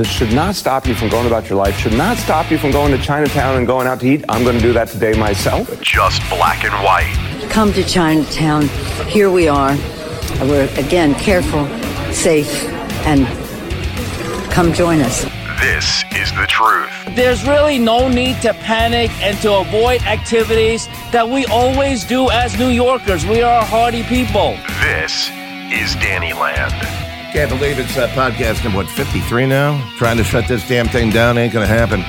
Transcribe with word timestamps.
this 0.00 0.08
should 0.08 0.32
not 0.32 0.54
stop 0.54 0.86
you 0.86 0.94
from 0.94 1.10
going 1.10 1.26
about 1.26 1.50
your 1.50 1.58
life, 1.58 1.76
should 1.76 1.92
not 1.92 2.16
stop 2.16 2.50
you 2.50 2.56
from 2.56 2.70
going 2.70 2.90
to 2.90 3.02
Chinatown 3.02 3.58
and 3.58 3.66
going 3.66 3.86
out 3.86 4.00
to 4.00 4.08
eat. 4.08 4.24
I'm 4.30 4.44
going 4.44 4.56
to 4.56 4.62
do 4.62 4.72
that 4.72 4.88
today 4.88 5.12
myself. 5.12 5.68
Just 5.82 6.22
black 6.30 6.64
and 6.64 6.72
white. 6.82 7.50
Come 7.50 7.70
to 7.74 7.84
Chinatown. 7.84 8.68
Here 9.08 9.30
we 9.30 9.46
are. 9.46 9.76
We're, 10.40 10.70
again, 10.78 11.14
careful, 11.16 11.66
safe, 12.14 12.64
and 13.04 13.26
come 14.50 14.72
join 14.72 15.00
us. 15.00 15.24
This 15.60 16.02
is 16.16 16.32
the 16.32 16.46
truth. 16.48 16.90
There's 17.14 17.46
really 17.46 17.78
no 17.78 18.08
need 18.08 18.40
to 18.40 18.54
panic 18.54 19.10
and 19.20 19.36
to 19.42 19.52
avoid 19.56 20.00
activities 20.04 20.86
that 21.12 21.28
we 21.28 21.44
always 21.46 22.04
do 22.04 22.30
as 22.30 22.58
New 22.58 22.68
Yorkers. 22.68 23.26
We 23.26 23.42
are 23.42 23.62
hardy 23.66 24.02
people. 24.04 24.56
This 24.80 25.28
is 25.70 25.94
Danny 25.96 26.32
Land. 26.32 26.99
Can't 27.32 27.48
believe 27.48 27.78
it's 27.78 27.96
uh, 27.96 28.08
podcast 28.08 28.64
number, 28.64 28.78
what, 28.78 28.88
53 28.88 29.46
now? 29.46 29.80
Trying 29.96 30.16
to 30.16 30.24
shut 30.24 30.48
this 30.48 30.66
damn 30.66 30.88
thing 30.88 31.10
down 31.10 31.38
ain't 31.38 31.52
gonna 31.52 31.64
happen. 31.64 32.02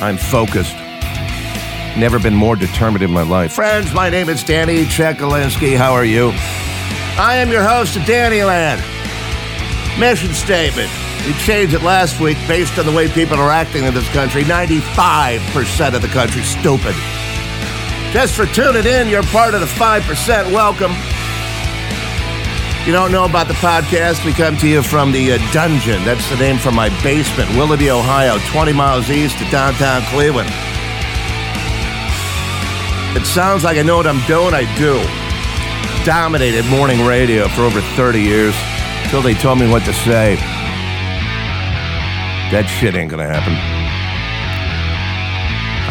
I'm 0.00 0.16
focused. 0.16 0.76
Never 1.98 2.20
been 2.20 2.36
more 2.36 2.54
determined 2.54 3.02
in 3.02 3.10
my 3.10 3.22
life. 3.22 3.52
Friends, 3.52 3.92
my 3.92 4.08
name 4.08 4.28
is 4.28 4.44
Danny 4.44 4.84
Czekalinski. 4.84 5.76
How 5.76 5.92
are 5.92 6.04
you? 6.04 6.30
I 7.18 7.38
am 7.38 7.50
your 7.50 7.64
host 7.64 7.96
of 7.96 8.04
Danny 8.04 8.44
Land. 8.44 8.80
Mission 9.98 10.32
statement. 10.32 10.90
We 11.26 11.32
changed 11.32 11.74
it 11.74 11.82
last 11.82 12.20
week 12.20 12.38
based 12.46 12.78
on 12.78 12.86
the 12.86 12.92
way 12.92 13.08
people 13.08 13.38
are 13.38 13.50
acting 13.50 13.82
in 13.82 13.94
this 13.94 14.08
country. 14.10 14.44
95% 14.44 15.94
of 15.94 16.02
the 16.02 16.08
country 16.08 16.42
stupid. 16.42 16.94
Just 18.12 18.36
for 18.36 18.46
tuning 18.46 18.86
in, 18.86 19.08
you're 19.08 19.24
part 19.24 19.54
of 19.54 19.60
the 19.60 19.66
5%. 19.66 20.52
Welcome. 20.52 20.92
You 22.88 22.94
don't 22.94 23.12
know 23.12 23.26
about 23.26 23.48
the 23.48 23.54
podcast? 23.60 24.24
We 24.24 24.32
come 24.32 24.56
to 24.56 24.66
you 24.66 24.82
from 24.82 25.12
the 25.12 25.32
uh, 25.32 25.52
dungeon. 25.52 26.02
That's 26.06 26.26
the 26.30 26.36
name 26.36 26.56
for 26.56 26.72
my 26.72 26.88
basement, 27.02 27.50
Willoughby, 27.50 27.90
Ohio, 27.90 28.38
20 28.50 28.72
miles 28.72 29.10
east 29.10 29.38
of 29.42 29.50
downtown 29.50 30.00
Cleveland. 30.04 30.48
It 33.14 33.26
sounds 33.26 33.62
like 33.62 33.76
I 33.76 33.82
know 33.82 33.98
what 33.98 34.06
I'm 34.06 34.26
doing. 34.26 34.54
I 34.54 34.64
do. 34.78 34.96
Dominated 36.06 36.64
morning 36.70 37.04
radio 37.04 37.46
for 37.48 37.60
over 37.60 37.82
30 37.82 38.22
years 38.22 38.54
until 39.02 39.20
they 39.20 39.34
told 39.34 39.58
me 39.58 39.70
what 39.70 39.84
to 39.84 39.92
say. 39.92 40.36
That 42.50 42.74
shit 42.80 42.94
ain't 42.94 43.10
gonna 43.10 43.28
happen. 43.28 43.52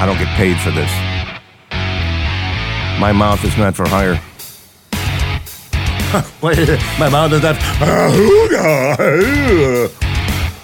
I 0.01 0.07
don't 0.07 0.17
get 0.17 0.35
paid 0.35 0.59
for 0.61 0.71
this. 0.71 0.89
My 2.99 3.11
mouth 3.11 3.45
is 3.45 3.55
not 3.55 3.75
for 3.75 3.87
hire. 3.87 4.19
My 6.99 7.09
mouth 7.09 7.33
is 7.33 7.41
not. 7.43 7.57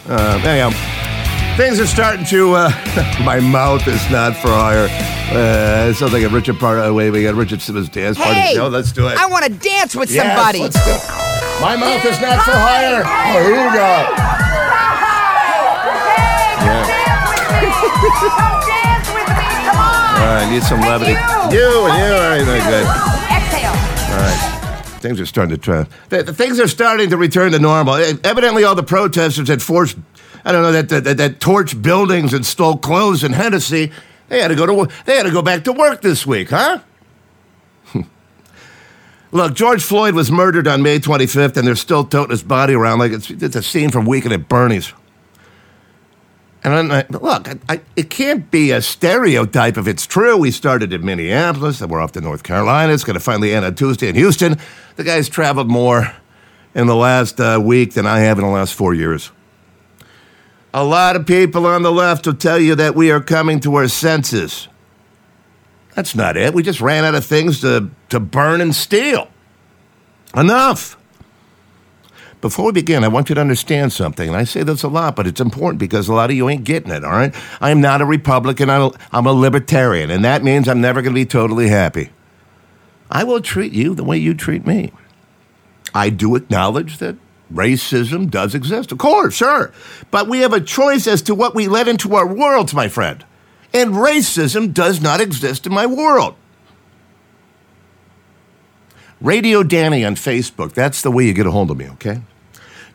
Uh, 0.05 0.39
anyhow, 0.45 0.69
things 1.57 1.79
are 1.79 1.87
starting 1.87 2.25
to. 2.25 2.53
Uh, 2.53 2.71
my 3.25 3.39
mouth 3.41 3.85
is 3.87 4.09
not 4.09 4.35
for 4.37 4.47
hire. 4.49 4.87
Uh, 5.31 5.89
it 5.89 5.95
sounds 5.95 6.13
like 6.13 6.23
a 6.23 6.29
Richard 6.29 6.59
part. 6.59 6.79
Uh, 6.87 6.93
wait, 6.93 7.09
we 7.11 7.23
got 7.23 7.35
Richard 7.35 7.61
Simmons 7.61 7.89
dance 7.89 8.17
party. 8.17 8.33
Hey, 8.39 8.53
No, 8.55 8.67
let's 8.69 8.91
do 8.93 9.07
it. 9.07 9.17
I 9.17 9.25
want 9.25 9.43
to 9.45 9.51
dance 9.51 9.95
with 9.95 10.11
Yes, 10.11 10.25
somebody. 10.25 10.59
let's 10.59 10.75
do 10.83 10.91
it. 10.91 11.01
My 11.61 11.75
mouth 11.75 12.05
is 12.05 12.19
not 12.21 12.43
for 12.45 12.51
hire. 12.51 13.03
Ahooga. 13.03 14.33
All 18.93 20.29
right, 20.29 20.47
need 20.49 20.63
some 20.63 20.79
levity. 20.81 21.11
You 21.53 21.85
and 21.87 21.97
you. 21.97 22.13
All 22.15 22.29
right, 22.29 22.43
very 22.43 22.59
good. 22.61 22.85
Exhale. 23.29 23.75
All 24.13 24.19
right. 24.19 24.52
Things 25.03 25.19
are 25.19 25.25
starting 25.25 25.53
to 25.53 25.61
try. 25.61 25.83
Things 25.83 26.61
are 26.61 26.67
starting 26.69 27.09
to 27.09 27.17
return 27.17 27.51
to 27.51 27.59
normal. 27.59 27.95
Evidently, 27.95 28.63
all 28.63 28.73
the 28.73 28.83
protesters 28.83 29.49
that 29.49 29.61
forced, 29.61 29.97
I 30.45 30.53
don't 30.53 30.61
know, 30.61 30.71
that 30.71 31.03
that, 31.03 31.17
that, 31.17 31.39
torched 31.41 31.81
buildings 31.81 32.33
and 32.33 32.45
stole 32.45 32.77
clothes 32.77 33.21
in 33.21 33.33
Hennessy, 33.33 33.91
they 34.29 34.41
had 34.41 34.47
to 34.47 34.55
go 34.55 34.65
to 34.65 34.93
they 35.03 35.17
had 35.17 35.23
to 35.23 35.31
go 35.31 35.41
back 35.41 35.65
to 35.65 35.73
work 35.73 36.01
this 36.01 36.25
week, 36.25 36.51
huh? 36.51 36.79
Look, 39.33 39.55
George 39.55 39.83
Floyd 39.83 40.15
was 40.15 40.31
murdered 40.31 40.69
on 40.69 40.81
May 40.81 40.99
25th, 40.99 41.57
and 41.57 41.67
they're 41.67 41.75
still 41.75 42.05
toting 42.05 42.31
his 42.31 42.41
body 42.41 42.73
around 42.73 42.99
like 42.99 43.11
it's, 43.11 43.29
it's 43.29 43.57
a 43.57 43.61
scene 43.61 43.91
from 43.91 44.05
Weekend 44.05 44.33
at 44.33 44.47
Bernie's. 44.47 44.93
And 46.63 46.73
I'm 46.73 46.87
like, 46.87 47.09
look, 47.09 47.49
I, 47.49 47.59
I, 47.67 47.81
it 47.95 48.09
can't 48.09 48.49
be 48.49 48.71
a 48.71 48.81
stereotype 48.81 49.77
if 49.77 49.85
it's 49.85 50.07
true. 50.07 50.37
We 50.37 50.49
started 50.51 50.93
in 50.93 51.03
Minneapolis, 51.05 51.81
and 51.81 51.91
we're 51.91 51.99
off 51.99 52.13
to 52.13 52.21
North 52.21 52.43
Carolina. 52.43 52.93
It's 52.93 53.03
going 53.03 53.15
to 53.15 53.19
finally 53.19 53.53
end 53.53 53.65
on 53.65 53.75
Tuesday 53.75 54.07
in 54.07 54.15
Houston. 54.15 54.57
The 54.95 55.03
guy's 55.03 55.27
traveled 55.27 55.69
more 55.69 56.13
in 56.73 56.87
the 56.87 56.95
last 56.95 57.39
uh, 57.39 57.59
week 57.61 57.93
than 57.93 58.07
I 58.07 58.19
have 58.19 58.39
in 58.39 58.45
the 58.45 58.51
last 58.51 58.73
four 58.73 58.93
years. 58.93 59.31
A 60.73 60.83
lot 60.83 61.15
of 61.15 61.27
people 61.27 61.67
on 61.67 61.83
the 61.83 61.91
left 61.91 62.25
will 62.25 62.33
tell 62.33 62.59
you 62.59 62.75
that 62.75 62.95
we 62.95 63.11
are 63.11 63.19
coming 63.19 63.59
to 63.59 63.75
our 63.75 63.87
senses. 63.87 64.69
That's 65.95 66.15
not 66.15 66.37
it. 66.37 66.53
We 66.53 66.63
just 66.63 66.81
ran 66.81 67.03
out 67.03 67.13
of 67.13 67.25
things 67.25 67.61
to, 67.61 67.91
to 68.09 68.19
burn 68.19 68.61
and 68.61 68.73
steal. 68.73 69.27
Enough. 70.35 70.97
Before 72.43 72.65
we 72.65 72.71
begin, 72.73 73.05
I 73.05 73.07
want 73.07 73.29
you 73.29 73.35
to 73.35 73.41
understand 73.41 73.93
something. 73.93 74.27
And 74.27 74.35
I 74.35 74.43
say 74.43 74.63
this 74.63 74.83
a 74.83 74.89
lot, 74.89 75.15
but 75.15 75.27
it's 75.27 75.39
important 75.39 75.79
because 75.79 76.09
a 76.09 76.13
lot 76.13 76.29
of 76.29 76.35
you 76.35 76.49
ain't 76.49 76.65
getting 76.65 76.91
it, 76.91 77.05
all 77.05 77.11
right? 77.11 77.33
I 77.61 77.71
am 77.71 77.79
not 77.79 78.01
a 78.01 78.05
Republican, 78.05 78.69
I'm 78.69 79.25
a 79.25 79.31
libertarian, 79.31 80.11
and 80.11 80.25
that 80.25 80.43
means 80.43 80.67
I'm 80.67 80.81
never 80.81 81.01
going 81.01 81.13
to 81.13 81.21
be 81.21 81.25
totally 81.25 81.69
happy. 81.69 82.09
I 83.09 83.23
will 83.23 83.39
treat 83.39 83.71
you 83.71 83.95
the 83.95 84.03
way 84.03 84.17
you 84.17 84.33
treat 84.33 84.67
me. 84.67 84.91
I 85.95 86.09
do 86.09 86.35
acknowledge 86.35 86.97
that 86.97 87.15
racism 87.49 88.29
does 88.29 88.53
exist. 88.53 88.91
Of 88.91 88.97
course, 88.97 89.35
sure. 89.35 89.71
But 90.11 90.27
we 90.27 90.39
have 90.39 90.51
a 90.51 90.59
choice 90.59 91.07
as 91.07 91.21
to 91.21 91.33
what 91.33 91.55
we 91.55 91.69
let 91.69 91.87
into 91.87 92.13
our 92.13 92.27
worlds, 92.27 92.73
my 92.73 92.89
friend. 92.89 93.23
And 93.73 93.93
racism 93.93 94.73
does 94.73 95.01
not 95.01 95.21
exist 95.21 95.65
in 95.65 95.73
my 95.73 95.85
world. 95.85 96.35
Radio 99.21 99.63
Danny 99.63 100.03
on 100.03 100.15
Facebook. 100.15 100.73
That's 100.73 101.01
the 101.01 101.09
way 101.09 101.25
you 101.25 101.31
get 101.31 101.47
a 101.47 101.51
hold 101.51 101.71
of 101.71 101.77
me, 101.77 101.87
okay? 101.91 102.19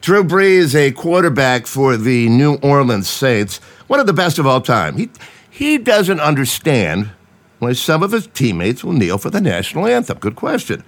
Drew 0.01 0.23
Brees, 0.23 0.75
a 0.75 0.93
quarterback 0.93 1.67
for 1.67 1.97
the 1.97 2.29
New 2.29 2.55
Orleans 2.57 3.09
Saints, 3.09 3.59
one 3.89 4.01
of 4.01 4.07
the 4.07 4.13
best 4.13 4.39
of 4.39 4.47
all 4.47 4.61
time. 4.61 4.97
He, 4.97 5.11
he 5.51 5.79
doesn't 5.79 6.21
understand 6.21 7.11
why 7.59 7.73
some 7.73 8.03
of 8.03 8.13
his 8.13 8.29
teammates 8.29 8.85
will 8.85 8.93
kneel 8.93 9.19
for 9.19 9.31
the 9.31 9.41
national 9.41 9.87
anthem. 9.87 10.19
Good 10.19 10.37
question. 10.37 10.85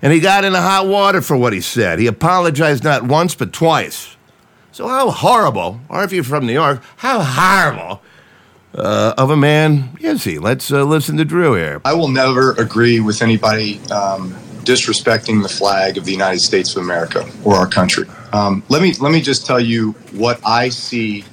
And 0.00 0.12
he 0.12 0.20
got 0.20 0.44
in 0.44 0.48
into 0.48 0.60
hot 0.60 0.86
water 0.86 1.20
for 1.22 1.36
what 1.36 1.52
he 1.52 1.60
said. 1.60 1.98
He 1.98 2.06
apologized 2.06 2.84
not 2.84 3.02
once, 3.02 3.34
but 3.34 3.52
twice. 3.52 4.16
So, 4.70 4.86
how 4.86 5.10
horrible, 5.10 5.80
or 5.88 6.04
if 6.04 6.12
you're 6.12 6.22
from 6.22 6.46
New 6.46 6.52
York, 6.52 6.82
how 6.96 7.22
horrible 7.22 8.02
uh, 8.74 9.14
of 9.16 9.30
a 9.30 9.36
man 9.36 9.96
is 10.00 10.22
he? 10.22 10.38
Let's 10.38 10.70
uh, 10.70 10.84
listen 10.84 11.16
to 11.16 11.24
Drew 11.24 11.54
here. 11.54 11.80
I 11.84 11.94
will 11.94 12.08
never 12.08 12.52
agree 12.52 13.00
with 13.00 13.22
anybody 13.22 13.80
um, 13.90 14.34
disrespecting 14.64 15.42
the 15.42 15.48
flag 15.48 15.96
of 15.96 16.04
the 16.04 16.12
United 16.12 16.40
States 16.40 16.76
of 16.76 16.82
America 16.82 17.26
or 17.42 17.54
our 17.54 17.66
country. 17.66 18.06
Um, 18.32 18.62
let 18.68 18.82
me 18.82 18.92
let 18.94 19.12
me 19.12 19.20
just 19.20 19.46
tell 19.46 19.60
you 19.60 19.92
what 20.12 20.40
I 20.44 20.68
see 20.68 21.24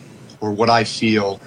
or 0.42 0.52
what 0.52 0.70
I 0.70 0.84
feel 0.84 1.40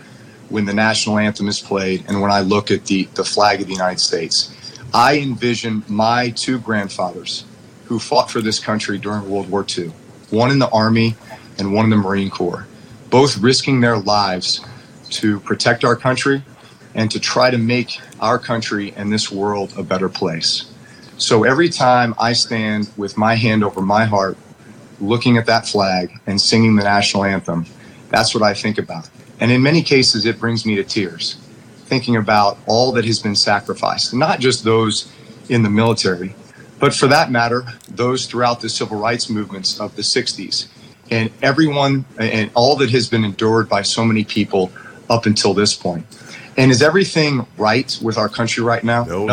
when 0.49 0.65
the 0.65 0.75
national 0.75 1.19
anthem 1.19 1.49
is 1.49 1.61
played 1.61 2.05
and 2.09 2.21
when 2.21 2.31
I 2.31 2.41
look 2.41 2.71
at 2.71 2.87
the, 2.87 3.05
the 3.15 3.25
flag 3.25 3.61
of 3.61 3.67
the 3.67 3.73
United 3.73 4.01
States. 4.01 4.53
I 4.95 5.19
envision 5.19 5.85
my 5.89 6.31
two 6.31 6.59
grandfathers 6.59 7.45
who 7.85 7.99
fought 7.99 8.31
for 8.31 8.41
this 8.41 8.59
country 8.59 8.99
during 8.99 9.29
World 9.29 9.51
War 9.51 9.65
II, 9.69 9.93
one 10.31 10.51
in 10.51 10.59
the 10.59 10.71
Army 10.71 11.17
and 11.59 11.75
one 11.75 11.85
in 11.85 11.91
the 11.91 11.97
Marine 11.97 12.31
Corps, 12.31 12.67
both 13.11 13.39
risking 13.39 13.81
their 13.81 13.99
lives 13.99 14.65
to 15.11 15.41
protect 15.41 15.85
our 15.85 15.97
country 15.97 16.43
and 16.95 17.11
to 17.11 17.21
try 17.21 17.51
to 17.51 17.59
make 17.59 18.01
our 18.21 18.39
country 18.39 18.93
and 18.97 19.13
this 19.13 19.31
world 19.31 19.73
a 19.77 19.83
better 19.83 20.09
place. 20.09 20.73
So 21.19 21.45
every 21.45 21.69
time 21.69 22.15
I 22.19 22.33
stand 22.33 22.91
with 22.97 23.17
my 23.17 23.35
hand 23.35 23.65
over 23.65 23.81
my 23.81 24.05
heart, 24.05 24.37
looking 25.01 25.37
at 25.37 25.47
that 25.47 25.67
flag 25.67 26.21
and 26.27 26.41
singing 26.41 26.77
the 26.77 26.85
national 26.85 27.25
anthem, 27.25 27.67
that's 28.11 28.35
what 28.35 28.43
I 28.43 28.55
think 28.55 28.79
about. 28.79 29.09
And 29.41 29.51
in 29.51 29.63
many 29.63 29.83
cases, 29.83 30.25
it 30.25 30.39
brings 30.39 30.65
me 30.65 30.77
to 30.77 30.85
tears, 30.85 31.35
thinking 31.85 32.17
about 32.17 32.59
all 32.67 32.93
that 32.93 33.05
has 33.05 33.19
been 33.19 33.37
sacrificed, 33.37 34.15
not 34.15 34.41
just 34.41 34.65
those 34.65 35.13
in 35.49 35.63
the 35.63 35.71
military, 35.71 36.35
but 36.79 36.95
for 36.95 37.07
that 37.09 37.31
matter, 37.31 37.65
those 37.89 38.27
throughout 38.27 38.61
the 38.61 38.69
civil 38.69 38.99
rights 38.99 39.31
movements 39.31 39.81
of 39.81 39.97
the 39.97 40.03
60s 40.03 40.69
and 41.11 41.31
everyone 41.43 42.05
and 42.19 42.51
all 42.55 42.77
that 42.77 42.91
has 42.91 43.09
been 43.09 43.25
endured 43.25 43.69
by 43.69 43.83
so 43.83 44.05
many 44.05 44.25
people 44.25 44.73
up 45.09 45.27
until 45.27 45.55
this 45.55 45.75
point. 45.75 46.05
And 46.57 46.71
is 46.71 46.83
everything 46.83 47.47
right 47.57 47.97
with 48.03 48.19
our 48.19 48.29
country 48.29 48.65
right 48.65 48.83
now? 48.83 49.05
No. 49.05 49.25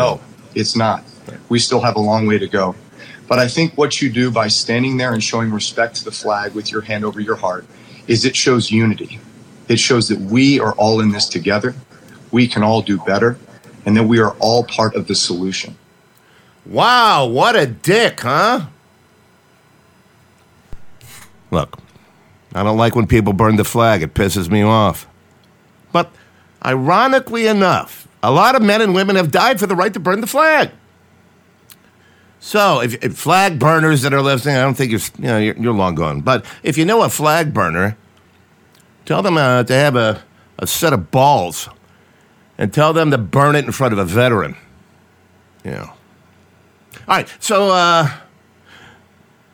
it's 0.54 0.76
not. 0.76 1.04
We 1.48 1.58
still 1.58 1.80
have 1.80 1.96
a 1.96 2.00
long 2.00 2.26
way 2.26 2.38
to 2.38 2.46
go. 2.46 2.74
But 3.26 3.38
I 3.38 3.48
think 3.48 3.76
what 3.76 4.02
you 4.02 4.10
do 4.10 4.30
by 4.30 4.48
standing 4.48 4.96
there 4.96 5.12
and 5.12 5.22
showing 5.22 5.50
respect 5.50 5.96
to 5.96 6.04
the 6.04 6.12
flag 6.12 6.54
with 6.54 6.70
your 6.70 6.82
hand 6.82 7.04
over 7.04 7.20
your 7.20 7.36
heart 7.36 7.66
is 8.06 8.24
it 8.24 8.36
shows 8.36 8.70
unity. 8.70 9.18
It 9.68 9.78
shows 9.78 10.08
that 10.08 10.20
we 10.20 10.60
are 10.60 10.72
all 10.74 11.00
in 11.00 11.10
this 11.10 11.28
together. 11.28 11.74
We 12.30 12.46
can 12.46 12.62
all 12.62 12.82
do 12.82 12.98
better 12.98 13.38
and 13.86 13.96
that 13.96 14.04
we 14.04 14.18
are 14.18 14.32
all 14.40 14.64
part 14.64 14.94
of 14.94 15.06
the 15.06 15.14
solution. 15.14 15.76
Wow, 16.66 17.26
what 17.26 17.56
a 17.56 17.66
dick, 17.66 18.20
huh? 18.20 18.66
Look, 21.50 21.78
I 22.54 22.62
don't 22.62 22.76
like 22.76 22.96
when 22.96 23.06
people 23.06 23.32
burn 23.32 23.56
the 23.56 23.64
flag. 23.64 24.02
It 24.02 24.14
pisses 24.14 24.50
me 24.50 24.62
off. 24.62 25.06
But 25.92 26.10
ironically 26.64 27.46
enough, 27.46 28.08
a 28.22 28.30
lot 28.30 28.54
of 28.54 28.62
men 28.62 28.80
and 28.80 28.94
women 28.94 29.16
have 29.16 29.30
died 29.30 29.60
for 29.60 29.66
the 29.66 29.76
right 29.76 29.92
to 29.92 30.00
burn 30.00 30.20
the 30.20 30.26
flag. 30.26 30.70
So, 32.44 32.82
if, 32.82 33.02
if 33.02 33.16
flag 33.16 33.58
burners 33.58 34.02
that 34.02 34.12
are 34.12 34.20
listening, 34.20 34.56
I 34.56 34.60
don't 34.60 34.74
think 34.74 34.90
you're, 34.90 35.00
you 35.16 35.24
know, 35.24 35.38
you're, 35.38 35.56
you're 35.56 35.72
long 35.72 35.94
gone. 35.94 36.20
But 36.20 36.44
if 36.62 36.76
you 36.76 36.84
know 36.84 37.02
a 37.02 37.08
flag 37.08 37.54
burner, 37.54 37.96
tell 39.06 39.22
them 39.22 39.38
uh, 39.38 39.64
to 39.64 39.72
have 39.72 39.96
a, 39.96 40.22
a 40.58 40.66
set 40.66 40.92
of 40.92 41.10
balls 41.10 41.70
and 42.58 42.70
tell 42.70 42.92
them 42.92 43.10
to 43.12 43.16
burn 43.16 43.56
it 43.56 43.64
in 43.64 43.72
front 43.72 43.94
of 43.94 43.98
a 43.98 44.04
veteran. 44.04 44.58
Yeah. 45.64 45.84
All 45.84 45.96
right. 47.08 47.34
So, 47.40 47.70
uh, 47.70 48.10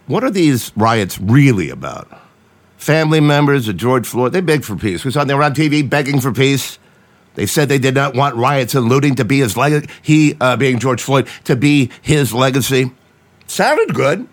what 0.08 0.24
are 0.24 0.30
these 0.30 0.72
riots 0.74 1.20
really 1.20 1.70
about? 1.70 2.10
Family 2.76 3.20
members 3.20 3.68
of 3.68 3.76
George 3.76 4.08
Floyd, 4.08 4.32
they 4.32 4.40
begged 4.40 4.64
for 4.64 4.74
peace. 4.74 5.04
We 5.04 5.12
saw 5.12 5.22
them 5.22 5.40
on 5.40 5.54
TV 5.54 5.88
begging 5.88 6.18
for 6.18 6.32
peace. 6.32 6.80
They 7.34 7.46
said 7.46 7.68
they 7.68 7.78
did 7.78 7.94
not 7.94 8.14
want 8.14 8.34
riots 8.36 8.74
and 8.74 8.88
looting 8.88 9.14
to 9.16 9.24
be 9.24 9.38
his 9.38 9.56
legacy. 9.56 9.88
He, 10.02 10.36
uh, 10.40 10.56
being 10.56 10.78
George 10.78 11.02
Floyd, 11.02 11.28
to 11.44 11.56
be 11.56 11.90
his 12.02 12.32
legacy. 12.32 12.92
Sounded 13.46 13.94
good. 13.94 14.28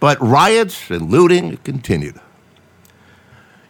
But 0.00 0.20
riots 0.20 0.90
and 0.90 1.10
looting 1.10 1.58
continued. 1.58 2.20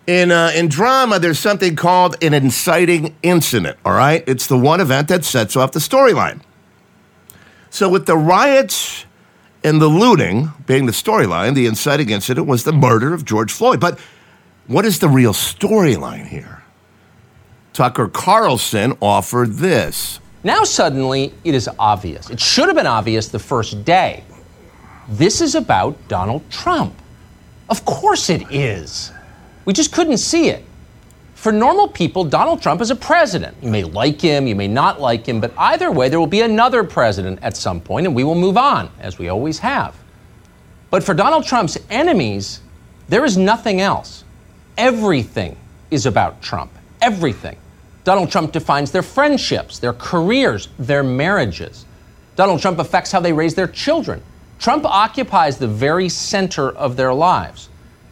In, 0.06 0.32
uh, 0.32 0.50
in 0.54 0.68
drama, 0.68 1.18
there's 1.18 1.38
something 1.38 1.76
called 1.76 2.16
an 2.22 2.34
inciting 2.34 3.14
incident, 3.22 3.76
all 3.84 3.92
right? 3.92 4.24
It's 4.26 4.46
the 4.46 4.58
one 4.58 4.80
event 4.80 5.08
that 5.08 5.24
sets 5.24 5.56
off 5.56 5.72
the 5.72 5.78
storyline. 5.78 6.40
So, 7.70 7.88
with 7.88 8.06
the 8.06 8.16
riots 8.16 9.04
and 9.62 9.80
the 9.80 9.86
looting 9.86 10.50
being 10.66 10.86
the 10.86 10.92
storyline, 10.92 11.54
the 11.54 11.66
inciting 11.66 12.10
incident 12.10 12.46
was 12.46 12.64
the 12.64 12.72
murder 12.72 13.14
of 13.14 13.24
George 13.24 13.52
Floyd. 13.52 13.78
But 13.78 13.98
what 14.66 14.84
is 14.84 14.98
the 14.98 15.08
real 15.08 15.32
storyline 15.32 16.26
here? 16.26 16.61
Tucker 17.72 18.08
Carlson 18.08 18.96
offered 19.00 19.54
this. 19.54 20.20
Now, 20.44 20.64
suddenly, 20.64 21.32
it 21.44 21.54
is 21.54 21.70
obvious. 21.78 22.28
It 22.28 22.38
should 22.38 22.66
have 22.66 22.76
been 22.76 22.86
obvious 22.86 23.28
the 23.28 23.38
first 23.38 23.84
day. 23.84 24.24
This 25.08 25.40
is 25.40 25.54
about 25.54 25.96
Donald 26.08 26.48
Trump. 26.50 26.94
Of 27.70 27.84
course 27.84 28.28
it 28.28 28.42
is. 28.50 29.12
We 29.64 29.72
just 29.72 29.92
couldn't 29.92 30.18
see 30.18 30.48
it. 30.48 30.64
For 31.34 31.50
normal 31.50 31.88
people, 31.88 32.24
Donald 32.24 32.60
Trump 32.60 32.80
is 32.80 32.90
a 32.90 32.96
president. 32.96 33.56
You 33.62 33.70
may 33.70 33.84
like 33.84 34.20
him, 34.20 34.46
you 34.46 34.54
may 34.54 34.68
not 34.68 35.00
like 35.00 35.26
him, 35.26 35.40
but 35.40 35.52
either 35.56 35.90
way, 35.90 36.08
there 36.08 36.20
will 36.20 36.26
be 36.26 36.42
another 36.42 36.84
president 36.84 37.38
at 37.42 37.56
some 37.56 37.80
point, 37.80 38.06
and 38.06 38.14
we 38.14 38.22
will 38.22 38.34
move 38.34 38.56
on, 38.56 38.90
as 39.00 39.18
we 39.18 39.28
always 39.28 39.58
have. 39.60 39.96
But 40.90 41.02
for 41.02 41.14
Donald 41.14 41.44
Trump's 41.44 41.78
enemies, 41.88 42.60
there 43.08 43.24
is 43.24 43.36
nothing 43.36 43.80
else. 43.80 44.24
Everything 44.76 45.56
is 45.90 46.06
about 46.06 46.42
Trump. 46.42 46.70
Everything. 47.02 47.56
Donald 48.04 48.30
Trump 48.30 48.52
defines 48.52 48.90
their 48.90 49.02
friendships, 49.02 49.78
their 49.78 49.92
careers, 49.92 50.68
their 50.78 51.02
marriages. 51.02 51.84
Donald 52.36 52.60
Trump 52.60 52.78
affects 52.78 53.12
how 53.12 53.20
they 53.20 53.32
raise 53.32 53.54
their 53.54 53.66
children. 53.66 54.22
Trump 54.58 54.84
occupies 54.86 55.58
the 55.58 55.68
very 55.68 56.08
center 56.08 56.70
of 56.70 56.96
their 56.96 57.12
lives. 57.12 57.68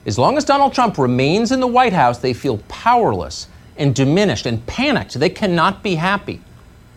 As 0.06 0.18
long 0.18 0.36
as 0.36 0.44
Donald 0.44 0.74
Trump 0.74 0.98
remains 0.98 1.52
in 1.52 1.60
the 1.60 1.66
White 1.66 1.92
House, 1.92 2.18
they 2.18 2.32
feel 2.32 2.58
powerless 2.68 3.48
and 3.76 3.94
diminished 3.94 4.46
and 4.46 4.64
panicked. 4.66 5.14
They 5.14 5.30
cannot 5.30 5.82
be 5.82 5.94
happy. 5.94 6.40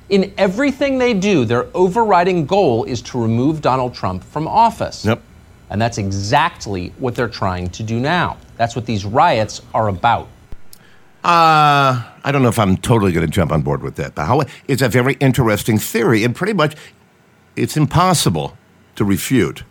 In 0.09 0.33
everything 0.37 0.97
they 0.97 1.13
do, 1.13 1.45
their 1.45 1.67
overriding 1.73 2.45
goal 2.45 2.83
is 2.83 3.01
to 3.03 3.21
remove 3.21 3.61
Donald 3.61 3.93
Trump 3.93 4.23
from 4.23 4.47
office. 4.47 5.05
Yep. 5.05 5.21
And 5.69 5.81
that's 5.81 5.97
exactly 5.97 6.93
what 6.97 7.15
they're 7.15 7.27
trying 7.29 7.69
to 7.71 7.83
do 7.83 7.99
now. 7.99 8.37
That's 8.57 8.75
what 8.75 8.85
these 8.85 9.05
riots 9.05 9.61
are 9.73 9.87
about. 9.87 10.27
Uh, 11.23 12.03
I 12.25 12.31
don't 12.31 12.41
know 12.41 12.49
if 12.49 12.59
I'm 12.59 12.75
totally 12.75 13.13
going 13.13 13.25
to 13.25 13.31
jump 13.31 13.51
on 13.51 13.61
board 13.61 13.81
with 13.81 13.95
that, 13.95 14.13
but 14.13 14.25
how, 14.25 14.41
it's 14.67 14.81
a 14.81 14.89
very 14.89 15.13
interesting 15.21 15.77
theory, 15.77 16.23
and 16.25 16.35
pretty 16.35 16.53
much 16.53 16.75
it's 17.55 17.77
impossible 17.77 18.57
to 18.95 19.05
refute. 19.05 19.63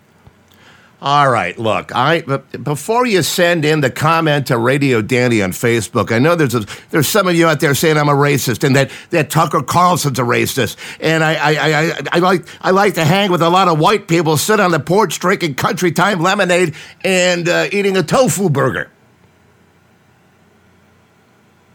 All 1.03 1.29
right, 1.29 1.59
look, 1.59 1.93
I 1.95 2.21
before 2.21 3.07
you 3.07 3.25
send 3.25 3.65
in 3.65 3.81
the 3.81 3.91
comment 3.91 4.47
to 4.47 4.57
Radio 4.57 5.03
Danny 5.03 5.43
on 5.43 5.51
Facebook, 5.51 6.13
I 6.13 6.21
know 6.21 6.37
there's 6.37 6.55
a, 6.55 6.65
there's 6.91 7.09
some 7.09 7.27
of 7.27 7.35
you 7.35 7.49
out 7.49 7.59
there 7.59 7.75
saying 7.75 7.99
I'm 7.99 8.09
a 8.09 8.13
racist 8.15 8.63
and 8.63 8.77
that, 8.77 8.93
that 9.11 9.29
Tucker 9.29 9.63
Carlson's 9.63 10.21
a 10.21 10.23
racist, 10.23 10.77
and 11.01 11.25
I 11.25 11.35
I, 11.35 11.51
I, 11.51 12.01
I 12.13 12.19
like 12.21 12.47
I 12.61 12.71
like 12.71 12.95
to 12.95 13.05
hang 13.05 13.33
with 13.33 13.43
a 13.43 13.51
lot 13.51 13.67
of 13.67 13.81
white 13.81 14.07
people, 14.07 14.37
sit 14.37 14.61
on 14.61 14.71
the 14.71 14.79
porch 14.79 15.19
drinking 15.19 15.57
country 15.57 15.91
time 15.91 16.21
lemonade 16.21 16.75
and 17.05 17.49
uh, 17.49 17.67
eating 17.73 17.97
a 17.97 18.05
tofu 18.05 18.49
burger. 18.49 18.89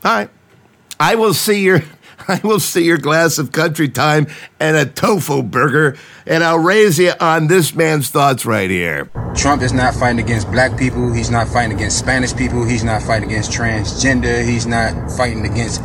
All 0.06 0.14
right, 0.14 0.30
I 1.00 1.16
will 1.16 1.34
see 1.34 1.64
your 1.64 1.84
I 2.28 2.42
will 2.44 2.60
see 2.60 2.84
your 2.84 2.98
glass 2.98 3.38
of 3.38 3.52
country 3.52 3.90
time 3.90 4.28
and 4.60 4.76
a 4.76 4.86
tofu 4.86 5.44
burger, 5.44 5.98
and 6.26 6.44
I'll 6.44 6.60
raise 6.60 7.00
you 7.00 7.14
on 7.20 7.48
this 7.48 7.74
man's 7.74 8.10
thoughts 8.10 8.46
right 8.46 8.70
here. 8.70 9.10
Trump 9.36 9.62
is 9.62 9.72
not 9.72 9.94
fighting 9.94 10.20
against 10.20 10.52
black 10.52 10.78
people. 10.78 11.14
He's 11.14 11.30
not 11.30 11.48
fighting 11.48 11.76
against 11.76 12.00
Spanish 12.00 12.36
people. 12.36 12.66
He's 12.66 12.84
not 12.84 13.02
fighting 13.02 13.30
against 13.30 13.52
transgender. 13.52 14.44
He's 14.46 14.66
not 14.66 15.12
fighting 15.12 15.46
against 15.46 15.82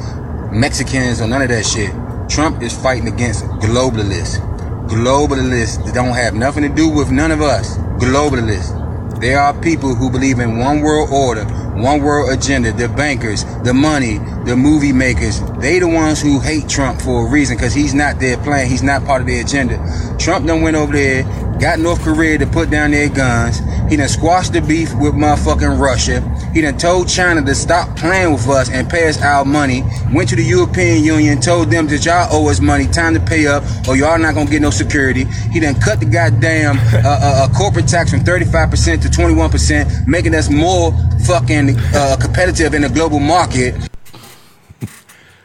Mexicans 0.51 1.21
or 1.21 1.29
none 1.29 1.43
of 1.43 1.49
that 1.49 1.65
shit. 1.65 1.91
Trump 2.29 2.63
is 2.63 2.77
fighting 2.77 3.09
against 3.09 3.45
globalists. 3.61 4.41
Globalists 4.89 5.85
that 5.85 5.95
don't 5.95 6.15
have 6.15 6.35
nothing 6.35 6.63
to 6.63 6.75
do 6.75 6.89
with 6.89 7.11
none 7.11 7.31
of 7.31 7.41
us. 7.41 7.77
Globalists. 7.99 8.79
There 9.21 9.39
are 9.39 9.55
people 9.61 9.95
who 9.95 10.11
believe 10.11 10.41
in 10.41 10.59
one 10.59 10.81
world 10.81 11.11
order, 11.13 11.45
one 11.75 12.03
world 12.03 12.33
agenda, 12.33 12.73
the 12.73 12.89
bankers, 12.89 13.45
the 13.63 13.73
money, 13.73 14.19
the 14.45 14.57
movie 14.57 14.93
makers. 14.93 15.41
They 15.59 15.79
the 15.79 15.89
ones 15.89 16.21
who 16.21 16.41
hate 16.41 16.69
Trump 16.69 17.01
for 17.01 17.27
a 17.27 17.31
reason 17.31 17.57
because 17.57 17.75
he's 17.75 17.95
not 17.95 18.19
their 18.19 18.37
plan. 18.39 18.67
He's 18.69 18.83
not 18.83 19.05
part 19.05 19.21
of 19.23 19.27
their 19.27 19.43
agenda. 19.43 19.79
Trump 20.19 20.47
done 20.47 20.63
went 20.63 20.77
over 20.77 20.93
there, 20.93 21.23
got 21.59 21.79
North 21.79 22.03
Korea 22.03 22.39
to 22.39 22.47
put 22.47 22.71
down 22.71 22.91
their 22.91 23.09
guns. 23.09 23.61
He 23.89 23.97
done 23.97 24.09
squashed 24.09 24.53
the 24.53 24.61
beef 24.61 24.95
with 24.95 25.15
motherfucking 25.15 25.79
Russia. 25.79 26.21
He 26.53 26.61
done 26.61 26.79
told 26.79 27.09
China 27.09 27.43
to 27.43 27.55
stop 27.55 27.97
playing 27.97 28.33
with 28.33 28.49
us 28.49 28.71
and 28.71 28.89
pay 28.89 29.09
us 29.09 29.21
our 29.23 29.45
money. 29.45 29.83
Went 30.13 30.29
to 30.31 30.37
the 30.37 30.45
European 30.45 31.05
Union, 31.05 31.41
told 31.41 31.71
them 31.71 31.87
that 31.89 32.05
y'all 32.05 32.29
owe 32.31 32.49
us 32.49 32.61
money, 32.61 32.87
time 32.87 33.15
to 33.15 33.21
pay 33.21 33.47
up, 33.47 33.63
or 33.89 33.97
y'all 33.97 34.19
not 34.19 34.35
gonna 34.35 34.51
get 34.51 34.63
no 34.63 34.71
security. 34.71 35.25
He 35.53 35.61
done 35.61 35.75
cut 35.81 36.01
the 36.01 36.07
goddamn 36.07 36.79
uh, 36.79 36.99
uh, 37.05 37.19
uh, 37.23 37.49
corporate 37.57 37.89
tax 37.89 38.11
from 38.11 38.21
35% 38.21 39.03
to 39.03 39.09
21%, 39.09 40.07
making 40.07 40.35
us 40.35 40.51
more 40.51 40.93
fucking 41.27 41.62
uh, 41.71 42.17
competitive 42.21 42.75
in 42.75 42.83
the 42.83 42.89
global 42.89 43.21
market. 43.21 43.75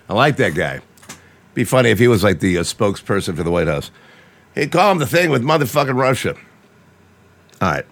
I 0.09 0.13
like 0.13 0.37
that 0.37 0.55
guy. 0.55 0.81
Be 1.53 1.63
funny 1.63 1.89
if 1.89 1.99
he 1.99 2.07
was 2.07 2.23
like 2.23 2.39
the 2.39 2.57
uh, 2.59 2.61
spokesperson 2.61 3.35
for 3.35 3.43
the 3.43 3.51
White 3.51 3.67
House. 3.67 3.91
He'd 4.55 4.71
call 4.71 4.91
him 4.91 4.99
the 4.99 5.07
thing 5.07 5.29
with 5.29 5.43
motherfucking 5.43 5.95
Russia. 5.95 6.35
All 7.61 7.71
right. 7.71 7.85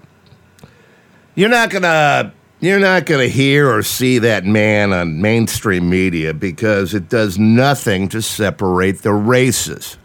You're 1.36 1.50
not 1.50 1.70
gonna 1.70 2.34
you're 2.60 2.79
not 2.79 3.05
gonna 3.05 3.27
hear 3.27 3.70
or 3.70 3.84
see 3.84 4.20
that 4.20 4.46
man 4.46 4.94
on 4.94 5.22
mainstream 5.22 5.89
media 5.89 6.34
because 6.34 6.94
it 6.94 7.10
does 7.10 7.38
nothing 7.38 8.08
to 8.10 8.22
separate 8.22 9.01
the 9.01 9.13
races. 9.13 9.98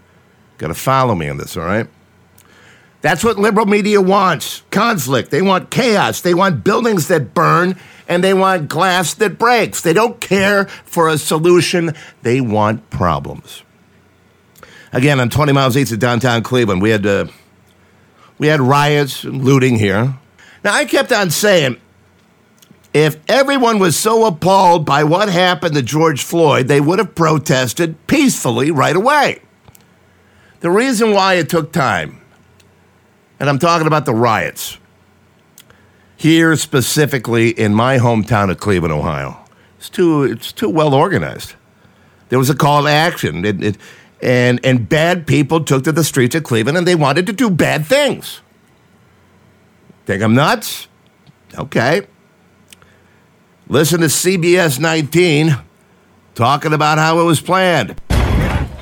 Gotta 0.59 0.75
follow 0.75 1.15
me 1.15 1.29
on 1.29 1.37
this, 1.37 1.57
all 1.57 1.65
right? 1.65 1.87
That's 3.03 3.25
what 3.25 3.39
liberal 3.39 3.67
media 3.67 4.00
wants 4.00 4.62
conflict. 4.71 5.31
They 5.31 5.41
want 5.41 5.71
chaos. 5.71 6.21
They 6.21 6.35
want 6.35 6.65
buildings 6.65 7.09
that 7.09 7.33
burn 7.33 7.79
and 8.11 8.25
they 8.25 8.35
want 8.35 8.69
glass 8.69 9.14
that 9.14 9.38
breaks. 9.38 9.81
They 9.81 9.93
don't 9.93 10.21
care 10.21 10.67
for 10.85 11.09
a 11.09 11.17
solution, 11.17 11.95
they 12.23 12.40
want 12.40 12.90
problems. 12.90 13.62
Again, 14.93 15.21
I'm 15.21 15.31
20 15.31 15.52
miles 15.52 15.76
east 15.76 15.93
of 15.93 16.00
downtown 16.00 16.43
Cleveland. 16.43 16.83
We 16.83 16.90
had, 16.90 17.07
uh, 17.07 17.26
we 18.38 18.49
had 18.49 18.61
riots 18.61 19.23
and 19.23 19.45
looting 19.45 19.76
here. 19.76 20.19
Now, 20.64 20.75
I 20.75 20.85
kept 20.87 21.12
on 21.12 21.31
saying, 21.31 21.81
if 22.93 23.17
everyone 23.29 23.79
was 23.79 23.97
so 23.97 24.26
appalled 24.26 24.85
by 24.85 25.05
what 25.05 25.29
happened 25.29 25.76
to 25.76 25.83
George 25.83 26.25
Floyd, 26.25 26.67
they 26.67 26.81
would 26.81 26.99
have 26.99 27.14
protested 27.14 28.05
peacefully 28.09 28.73
right 28.73 28.97
away. 28.97 29.40
The 30.59 30.71
reason 30.71 31.12
why 31.12 31.35
it 31.35 31.49
took 31.49 31.71
time, 31.71 32.21
and 33.38 33.49
I'm 33.49 33.61
talking 33.61 33.87
about 33.87 34.05
the 34.05 34.14
riots, 34.14 34.79
here 36.21 36.55
specifically 36.55 37.49
in 37.49 37.75
my 37.75 37.97
hometown 37.97 38.50
of 38.50 38.61
Cleveland, 38.61 38.93
Ohio, 38.93 39.43
it's 39.79 39.89
too, 39.89 40.25
it's 40.25 40.53
too 40.53 40.69
well 40.69 40.93
organized. 40.93 41.55
There 42.29 42.39
was 42.39 42.50
a 42.50 42.55
call 42.55 42.83
to 42.83 42.91
action, 42.91 43.43
it, 43.47 43.65
it, 43.65 43.79
and, 44.21 44.61
and 44.62 44.87
bad 44.87 45.27
people 45.27 45.65
took 45.65 45.85
to 45.85 45.93
the 45.93 46.05
streets 46.05 46.35
of 46.35 46.45
Cleveland 46.45 46.77
and 46.77 46.87
they 46.87 46.95
wanted 46.95 47.25
to 47.29 47.33
do 47.33 47.49
bad 47.49 47.87
things. 47.87 48.43
Think 50.05 50.23
I'm 50.23 50.35
nuts? 50.35 50.89
Okay. 51.57 52.07
Listen 53.69 54.00
to 54.00 54.07
CBS 54.09 54.79
19 54.79 55.57
talking 56.35 56.75
about 56.75 56.99
how 56.99 57.19
it 57.19 57.25
was 57.25 57.41
planned. 57.41 57.99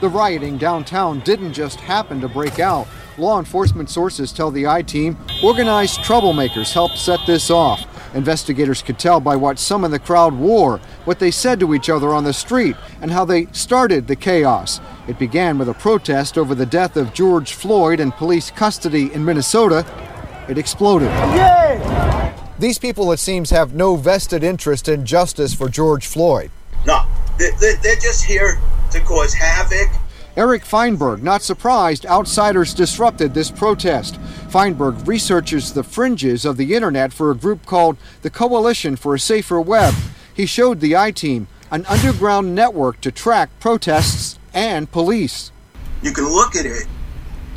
The 0.01 0.09
rioting 0.09 0.59
downtown 0.59 1.21
didn't 1.21 1.53
just 1.53 1.79
happen 1.79 2.21
to 2.21 2.29
break 2.29 2.59
out. 2.59 2.89
Law 3.19 3.39
enforcement 3.41 3.91
sources 3.91 4.31
tell 4.31 4.51
the 4.53 4.69
I 4.69 4.81
team 4.83 5.17
organized 5.43 6.01
troublemakers 6.01 6.73
helped 6.73 6.97
set 6.99 7.19
this 7.27 7.51
off. 7.51 7.85
Investigators 8.15 8.81
could 8.81 8.99
tell 8.99 9.19
by 9.19 9.35
what 9.35 9.59
some 9.59 9.85
in 9.85 9.91
the 9.91 9.99
crowd 9.99 10.33
wore, 10.35 10.79
what 11.05 11.19
they 11.19 11.31
said 11.33 11.59
to 11.61 11.75
each 11.75 11.91
other 11.91 12.15
on 12.15 12.23
the 12.25 12.33
street, 12.33 12.77
and 13.03 13.11
how 13.11 13.25
they 13.25 13.47
started 13.47 14.07
the 14.07 14.15
chaos. 14.17 14.81
It 15.09 15.19
began 15.19 15.59
with 15.59 15.69
a 15.69 15.75
protest 15.75 16.39
over 16.39 16.55
the 16.55 16.65
death 16.65 16.97
of 16.97 17.13
George 17.13 17.55
Floyd 17.55 17.99
in 17.99 18.13
police 18.13 18.51
custody 18.53 19.13
in 19.13 19.25
Minnesota. 19.25 19.85
It 20.49 20.57
exploded. 20.57 21.11
These 22.59 22.79
people, 22.79 23.11
it 23.13 23.19
seems, 23.19 23.51
have 23.51 23.75
no 23.75 23.97
vested 23.97 24.43
interest 24.45 24.89
in 24.89 25.05
justice 25.05 25.55
for 25.55 25.69
George 25.69 26.07
Floyd. 26.07 26.51
No, 26.87 27.03
they- 27.37 27.51
they- 27.61 27.77
they're 27.83 27.97
just 27.97 28.25
here 28.25 28.59
to 28.93 29.01
cause 29.01 29.35
havoc. 29.35 29.89
Eric 30.39 30.65
Feinberg, 30.65 31.21
not 31.21 31.43
surprised, 31.43 32.07
outsiders 32.07 32.73
disrupted 32.73 33.35
this 33.35 33.51
protest. 33.51 34.21
Feinberg 34.49 35.09
researches 35.09 35.73
the 35.73 35.83
fringes 35.83 36.45
of 36.45 36.57
the 36.57 36.77
internet 36.77 37.13
for 37.13 37.33
a 37.33 37.37
group 37.37 37.67
called 37.67 37.97
the 38.23 38.31
Coalition 38.31 38.95
for 38.95 39.17
a 39.17 39.19
Safer 39.19 39.61
Web. 39.61 39.95
He 40.33 40.47
showed 40.47 40.79
the 40.79 40.97
I 40.97 41.11
Team 41.11 41.49
an 41.73 41.85
underground 41.87 42.55
network 42.55 43.01
to 43.01 43.11
track 43.11 43.51
protests 43.59 44.39
and 44.55 44.89
police. 44.93 45.51
You 46.03 46.13
can 46.13 46.29
look 46.29 46.55
at 46.55 46.67
it 46.67 46.87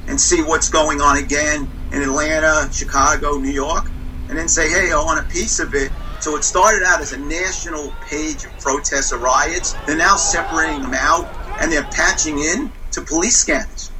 and 0.07 0.19
see 0.19 0.41
what's 0.41 0.67
going 0.67 1.01
on 1.01 1.17
again 1.17 1.69
in 1.91 2.01
Atlanta, 2.01 2.67
Chicago, 2.73 3.37
New 3.37 3.51
York, 3.51 3.85
and 4.27 4.35
then 4.35 4.47
say, 4.47 4.67
hey, 4.67 4.91
I 4.91 4.95
want 5.03 5.23
a 5.23 5.29
piece 5.29 5.59
of 5.59 5.75
it. 5.75 5.91
So 6.19 6.35
it 6.35 6.43
started 6.43 6.81
out 6.81 6.99
as 6.99 7.13
a 7.13 7.19
national 7.19 7.91
page 8.01 8.43
of 8.43 8.51
protests 8.59 9.13
or 9.13 9.19
riots. 9.19 9.73
They're 9.85 9.95
now 9.95 10.15
separating 10.15 10.81
them 10.81 10.95
out 10.95 11.40
and 11.61 11.71
they're 11.71 11.83
patching 11.83 12.39
in 12.39 12.71
to 12.91 13.01
police 13.01 13.37
scanners. 13.37 13.91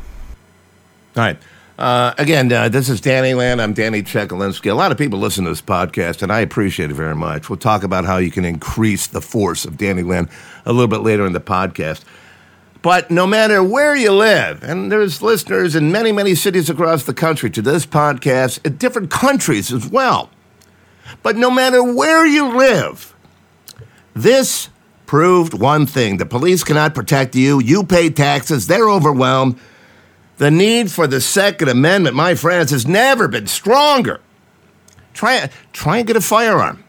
All 1.16 1.24
right. 1.24 1.38
Uh, 1.78 2.14
again, 2.18 2.52
uh, 2.52 2.70
this 2.70 2.90
is 2.90 3.02
Danny 3.02 3.34
Land. 3.34 3.62
I'm 3.62 3.74
Danny 3.74 4.04
Czekalinski. 4.04 4.70
A 4.70 4.74
lot 4.74 4.92
of 4.92 4.98
people 4.98 5.20
listen 5.20 5.46
to 5.46 5.52
this 5.52 5.62
podcast, 5.62 6.22
and 6.22 6.32
I 6.32 6.42
appreciate 6.42 6.92
it 6.92 6.94
very 6.96 7.16
much. 7.16 7.50
We'll 7.50 7.58
talk 7.58 7.84
about 7.84 8.06
how 8.06 8.18
you 8.18 8.30
can 8.30 8.46
increase 8.46 9.08
the 9.08 9.22
force 9.22 9.66
of 9.66 9.78
Danny 9.78 10.04
Land 10.04 10.30
a 10.66 10.74
little 10.74 10.88
bit 10.88 11.02
later 11.02 11.26
in 11.26 11.34
the 11.34 11.40
podcast. 11.40 12.04
But 12.82 13.12
no 13.12 13.28
matter 13.28 13.64
where 13.64 13.96
you 13.96 14.12
live, 14.12 14.64
and 14.64 14.92
there's 14.92 15.22
listeners 15.22 15.76
in 15.76 15.92
many, 15.92 16.12
many 16.12 16.36
cities 16.36 16.70
across 16.70 17.04
the 17.04 17.14
country 17.14 17.50
to 17.52 17.62
this 17.62 17.86
podcast, 17.86 18.64
in 18.66 18.78
different 18.78 19.12
countries 19.12 19.72
as 19.72 19.88
well. 19.88 20.30
But 21.24 21.36
no 21.36 21.52
matter 21.52 21.84
where 21.84 22.26
you 22.26 22.58
live, 22.58 23.16
this 24.16 24.70
proved 25.12 25.54
one 25.54 25.86
thing 25.86 26.16
the 26.16 26.26
police 26.26 26.64
cannot 26.64 26.96
protect 26.96 27.36
you. 27.36 27.60
You 27.60 27.84
pay 27.84 28.10
taxes, 28.10 28.68
they're 28.68 28.90
overwhelmed. 28.90 29.60
The 30.38 30.50
need 30.50 30.90
for 30.90 31.06
the 31.06 31.20
Second 31.20 31.68
Amendment, 31.68 32.16
my 32.16 32.34
friends, 32.34 32.72
has 32.72 32.88
never 32.88 33.28
been 33.28 33.46
stronger. 33.46 34.22
Try, 35.14 35.50
try 35.74 35.98
and 35.98 36.08
get 36.08 36.16
a 36.16 36.22
firearm. 36.22 36.86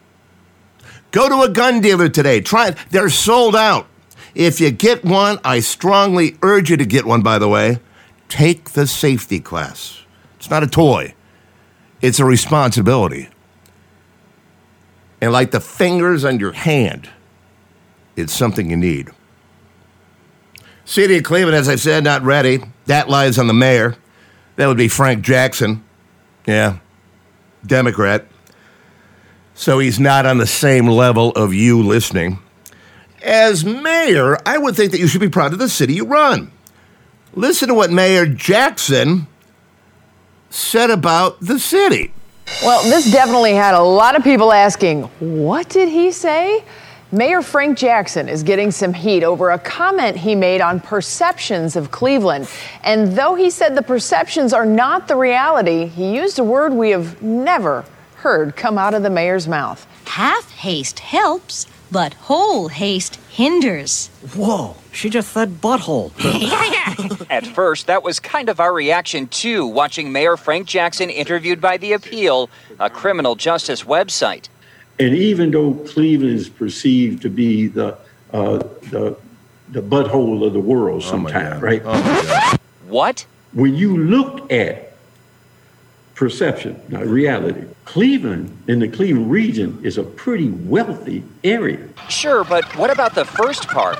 Go 1.11 1.27
to 1.27 1.41
a 1.41 1.53
gun 1.53 1.81
dealer 1.81 2.07
today. 2.07 2.39
Try 2.39 2.69
it. 2.69 2.77
They're 2.91 3.09
sold 3.09 3.57
out. 3.57 3.87
If 4.33 4.61
you 4.61 4.71
get 4.71 5.03
one, 5.03 5.37
I 5.43 5.59
strongly 5.59 6.37
urge 6.41 6.69
you 6.69 6.77
to 6.77 6.85
get 6.85 7.03
one, 7.03 7.23
by 7.23 7.39
the 7.39 7.49
way. 7.49 7.79
Take 8.29 8.69
the 8.69 8.87
safety 8.87 9.41
class. 9.41 10.01
It's 10.37 10.49
not 10.49 10.63
a 10.63 10.67
toy, 10.67 11.13
it's 12.01 12.21
a 12.21 12.25
responsibility. 12.25 13.27
And 15.19 15.33
like 15.33 15.51
the 15.51 15.59
fingers 15.59 16.23
on 16.23 16.39
your 16.39 16.53
hand, 16.53 17.09
it's 18.15 18.33
something 18.33 18.69
you 18.69 18.77
need. 18.77 19.09
City 20.85 21.17
of 21.17 21.23
Cleveland, 21.23 21.55
as 21.55 21.69
I 21.69 21.75
said, 21.75 22.03
not 22.03 22.23
ready. 22.23 22.63
That 22.85 23.09
lies 23.09 23.39
on 23.39 23.47
the 23.47 23.53
mayor. 23.53 23.95
That 24.57 24.67
would 24.67 24.77
be 24.77 24.87
Frank 24.87 25.23
Jackson. 25.23 25.83
Yeah, 26.45 26.77
Democrat. 27.65 28.25
So 29.55 29.79
he's 29.79 29.99
not 29.99 30.25
on 30.25 30.39
the 30.39 30.47
same 30.47 30.87
level 30.87 31.31
of 31.31 31.53
you 31.53 31.81
listening. 31.81 32.39
As 33.21 33.63
mayor, 33.63 34.37
I 34.45 34.57
would 34.57 34.75
think 34.75 34.91
that 34.91 34.99
you 34.99 35.07
should 35.07 35.21
be 35.21 35.29
proud 35.29 35.53
of 35.53 35.59
the 35.59 35.69
city 35.69 35.93
you 35.93 36.05
run. 36.05 36.51
Listen 37.33 37.69
to 37.69 37.73
what 37.73 37.91
Mayor 37.91 38.25
Jackson 38.25 39.27
said 40.49 40.89
about 40.89 41.39
the 41.39 41.57
city. 41.59 42.13
Well, 42.61 42.83
this 42.83 43.11
definitely 43.11 43.53
had 43.53 43.73
a 43.73 43.81
lot 43.81 44.15
of 44.15 44.23
people 44.23 44.51
asking, 44.51 45.03
what 45.19 45.69
did 45.69 45.87
he 45.87 46.11
say? 46.11 46.63
Mayor 47.13 47.43
Frank 47.43 47.77
Jackson 47.77 48.27
is 48.27 48.41
getting 48.41 48.71
some 48.71 48.91
heat 48.91 49.23
over 49.23 49.51
a 49.51 49.59
comment 49.59 50.17
he 50.17 50.33
made 50.33 50.61
on 50.61 50.79
perceptions 50.79 51.75
of 51.75 51.91
Cleveland. 51.91 52.49
And 52.83 53.15
though 53.15 53.35
he 53.35 53.51
said 53.51 53.75
the 53.75 53.83
perceptions 53.83 54.51
are 54.51 54.65
not 54.65 55.07
the 55.07 55.15
reality, 55.15 55.85
he 55.85 56.15
used 56.15 56.39
a 56.39 56.43
word 56.43 56.73
we 56.73 56.89
have 56.89 57.21
never 57.21 57.85
heard 58.15 58.55
come 58.55 58.79
out 58.79 58.95
of 58.95 59.03
the 59.03 59.11
mayor's 59.11 59.47
mouth. 59.47 59.85
Half 60.07 60.49
haste 60.53 60.97
helps, 60.97 61.67
but 61.91 62.15
whole 62.15 62.69
haste 62.69 63.17
hinders. 63.29 64.07
Whoa, 64.35 64.75
she 64.91 65.11
just 65.11 65.33
said 65.33 65.61
butthole. 65.61 66.13
At 67.29 67.45
first, 67.45 67.85
that 67.85 68.01
was 68.01 68.19
kind 68.19 68.49
of 68.49 68.59
our 68.59 68.73
reaction 68.73 69.27
too, 69.27 69.67
watching 69.67 70.11
Mayor 70.11 70.35
Frank 70.35 70.65
Jackson 70.65 71.11
interviewed 71.11 71.61
by 71.61 71.77
The 71.77 71.93
Appeal, 71.93 72.49
a 72.79 72.89
criminal 72.89 73.35
justice 73.35 73.83
website. 73.83 74.47
And 74.99 75.15
even 75.15 75.51
though 75.51 75.73
Cleveland 75.73 76.35
is 76.35 76.49
perceived 76.49 77.21
to 77.23 77.29
be 77.29 77.67
the 77.67 77.97
uh, 78.31 78.57
the 78.91 79.17
the 79.69 79.81
butthole 79.81 80.45
of 80.45 80.53
the 80.53 80.59
world 80.59 81.03
sometimes, 81.03 81.61
right? 81.61 81.81
What? 82.87 83.25
When 83.53 83.75
you 83.75 83.97
look 83.97 84.51
at 84.51 84.93
perception, 86.15 86.79
not 86.89 87.05
reality, 87.07 87.65
Cleveland 87.85 88.55
in 88.67 88.79
the 88.79 88.87
Cleveland 88.87 89.31
region 89.31 89.79
is 89.83 89.97
a 89.97 90.03
pretty 90.03 90.49
wealthy 90.49 91.23
area. 91.43 91.87
Sure, 92.09 92.43
but 92.43 92.63
what 92.77 92.91
about 92.91 93.15
the 93.15 93.25
first 93.25 93.67
part? 93.67 93.97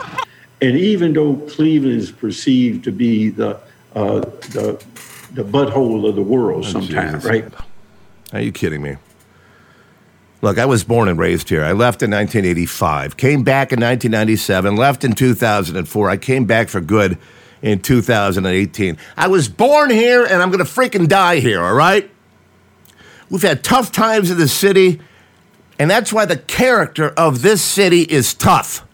And 0.61 0.77
even 0.77 1.13
though 1.13 1.35
Cleveland 1.35 1.97
is 1.97 2.11
perceived 2.11 2.83
to 2.85 2.91
be 2.91 3.29
the 3.29 3.59
uh, 3.95 4.19
the 4.51 4.83
the 5.33 5.43
butthole 5.43 6.07
of 6.07 6.15
the 6.15 6.21
world 6.21 6.65
sometimes, 6.65 7.23
Jesus. 7.23 7.25
right? 7.25 7.45
Are 8.31 8.41
you 8.41 8.51
kidding 8.51 8.81
me? 8.81 8.97
Look, 10.43 10.59
I 10.59 10.65
was 10.65 10.83
born 10.83 11.07
and 11.07 11.17
raised 11.17 11.47
here. 11.47 11.63
I 11.63 11.71
left 11.71 12.03
in 12.03 12.11
1985, 12.11 13.15
came 13.15 13.43
back 13.43 13.71
in 13.71 13.79
1997, 13.79 14.75
left 14.75 15.05
in 15.05 15.13
2004. 15.13 16.09
I 16.09 16.17
came 16.17 16.43
back 16.43 16.67
for 16.67 16.81
good 16.81 17.17
in 17.61 17.79
2018. 17.79 18.97
I 19.15 19.27
was 19.29 19.47
born 19.47 19.89
here 19.89 20.25
and 20.25 20.41
I'm 20.41 20.51
going 20.51 20.59
to 20.59 20.69
freaking 20.69 21.07
die 21.07 21.39
here, 21.39 21.63
all 21.63 21.73
right? 21.73 22.11
We've 23.29 23.41
had 23.41 23.63
tough 23.63 23.93
times 23.93 24.29
in 24.29 24.37
the 24.37 24.49
city, 24.49 24.99
and 25.79 25.89
that's 25.89 26.11
why 26.11 26.25
the 26.25 26.35
character 26.35 27.11
of 27.15 27.41
this 27.41 27.61
city 27.61 28.01
is 28.01 28.33
tough. 28.33 28.85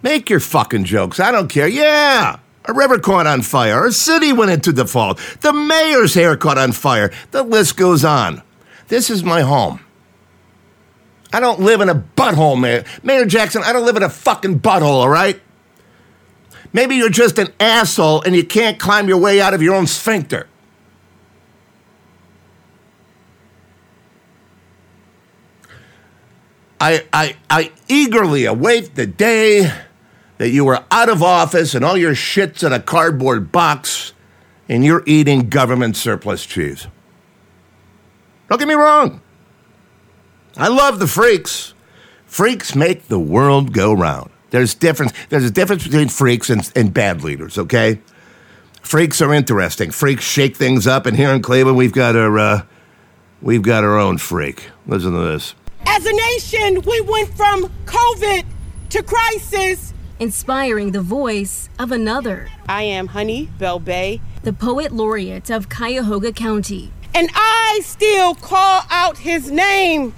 Make 0.00 0.30
your 0.30 0.40
fucking 0.40 0.84
jokes. 0.84 1.20
I 1.20 1.30
don't 1.30 1.48
care. 1.48 1.68
Yeah. 1.68 2.38
A 2.64 2.72
river 2.72 2.98
caught 2.98 3.26
on 3.26 3.42
fire. 3.42 3.84
A 3.84 3.92
city 3.92 4.32
went 4.32 4.50
into 4.50 4.72
default. 4.72 5.18
The 5.42 5.52
mayor's 5.52 6.14
hair 6.14 6.38
caught 6.38 6.56
on 6.56 6.72
fire. 6.72 7.12
The 7.32 7.42
list 7.42 7.76
goes 7.76 8.02
on. 8.02 8.40
This 8.88 9.10
is 9.10 9.22
my 9.22 9.42
home. 9.42 9.80
I 11.32 11.40
don't 11.40 11.60
live 11.60 11.80
in 11.80 11.88
a 11.88 11.94
butthole, 11.94 12.58
Mayor. 12.58 12.84
Mayor 13.02 13.26
Jackson, 13.26 13.62
I 13.64 13.72
don't 13.72 13.84
live 13.84 13.96
in 13.96 14.02
a 14.02 14.10
fucking 14.10 14.60
butthole, 14.60 14.82
all 14.82 15.08
right? 15.08 15.40
Maybe 16.72 16.96
you're 16.96 17.08
just 17.08 17.38
an 17.38 17.48
asshole 17.58 18.22
and 18.22 18.36
you 18.36 18.44
can't 18.44 18.78
climb 18.78 19.08
your 19.08 19.18
way 19.18 19.40
out 19.40 19.54
of 19.54 19.62
your 19.62 19.74
own 19.74 19.86
sphincter. 19.86 20.46
I, 26.80 27.06
I, 27.12 27.36
I 27.48 27.72
eagerly 27.88 28.44
await 28.44 28.94
the 28.94 29.06
day 29.06 29.72
that 30.38 30.50
you 30.50 30.68
are 30.68 30.84
out 30.90 31.08
of 31.08 31.22
office 31.22 31.74
and 31.74 31.84
all 31.84 31.96
your 31.96 32.14
shit's 32.14 32.62
in 32.62 32.72
a 32.72 32.80
cardboard 32.80 33.50
box 33.50 34.12
and 34.68 34.84
you're 34.84 35.02
eating 35.06 35.48
government 35.48 35.96
surplus 35.96 36.44
cheese. 36.44 36.86
Don't 38.48 38.58
get 38.58 38.68
me 38.68 38.74
wrong. 38.74 39.22
I 40.56 40.68
love 40.68 40.98
the 40.98 41.06
freaks. 41.06 41.74
Freaks 42.26 42.74
make 42.74 43.08
the 43.08 43.18
world 43.18 43.72
go 43.72 43.92
round. 43.92 44.30
There's 44.50 44.74
difference. 44.74 45.12
There's 45.28 45.44
a 45.44 45.50
difference 45.50 45.84
between 45.84 46.08
freaks 46.08 46.48
and, 46.48 46.70
and 46.74 46.94
bad 46.94 47.22
leaders. 47.22 47.58
Okay, 47.58 48.00
freaks 48.80 49.20
are 49.20 49.34
interesting. 49.34 49.90
Freaks 49.90 50.24
shake 50.24 50.56
things 50.56 50.86
up, 50.86 51.04
and 51.04 51.16
here 51.16 51.30
in 51.30 51.42
Cleveland, 51.42 51.76
we've 51.76 51.92
got 51.92 52.16
our 52.16 52.38
uh, 52.38 52.62
we've 53.42 53.62
got 53.62 53.84
our 53.84 53.98
own 53.98 54.18
freak. 54.18 54.70
Listen 54.86 55.12
to 55.12 55.18
this. 55.18 55.54
As 55.84 56.06
a 56.06 56.12
nation, 56.12 56.82
we 56.82 57.00
went 57.02 57.34
from 57.36 57.70
COVID 57.84 58.44
to 58.90 59.02
crisis. 59.02 59.92
Inspiring 60.18 60.92
the 60.92 61.02
voice 61.02 61.68
of 61.78 61.92
another. 61.92 62.48
I 62.66 62.84
am 62.84 63.08
Honey 63.08 63.50
Bell 63.58 63.78
Bay, 63.78 64.22
the 64.44 64.54
poet 64.54 64.90
laureate 64.90 65.50
of 65.50 65.68
Cuyahoga 65.68 66.32
County. 66.32 66.90
And 67.14 67.28
I 67.34 67.80
still 67.82 68.34
call 68.34 68.84
out 68.90 69.18
his 69.18 69.50
name, 69.50 70.14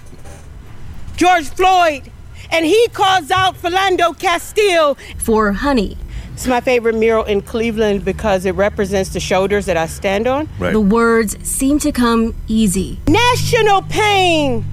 George 1.19 1.49
Floyd. 1.49 2.09
And 2.49 2.65
he 2.65 2.87
calls 2.93 3.29
out 3.29 3.55
Philando 3.55 4.17
Castile. 4.17 4.95
For 5.17 5.51
Honey. 5.51 5.97
It's 6.31 6.47
my 6.47 6.61
favorite 6.61 6.95
mural 6.95 7.25
in 7.25 7.41
Cleveland 7.41 8.05
because 8.05 8.45
it 8.45 8.53
represents 8.53 9.09
the 9.09 9.19
shoulders 9.19 9.65
that 9.65 9.75
I 9.75 9.87
stand 9.87 10.27
on. 10.27 10.47
Right. 10.57 10.71
The 10.71 10.79
words 10.79 11.37
seem 11.45 11.77
to 11.79 11.91
come 11.91 12.35
easy. 12.47 12.99
National 13.07 13.81
pain 13.81 14.63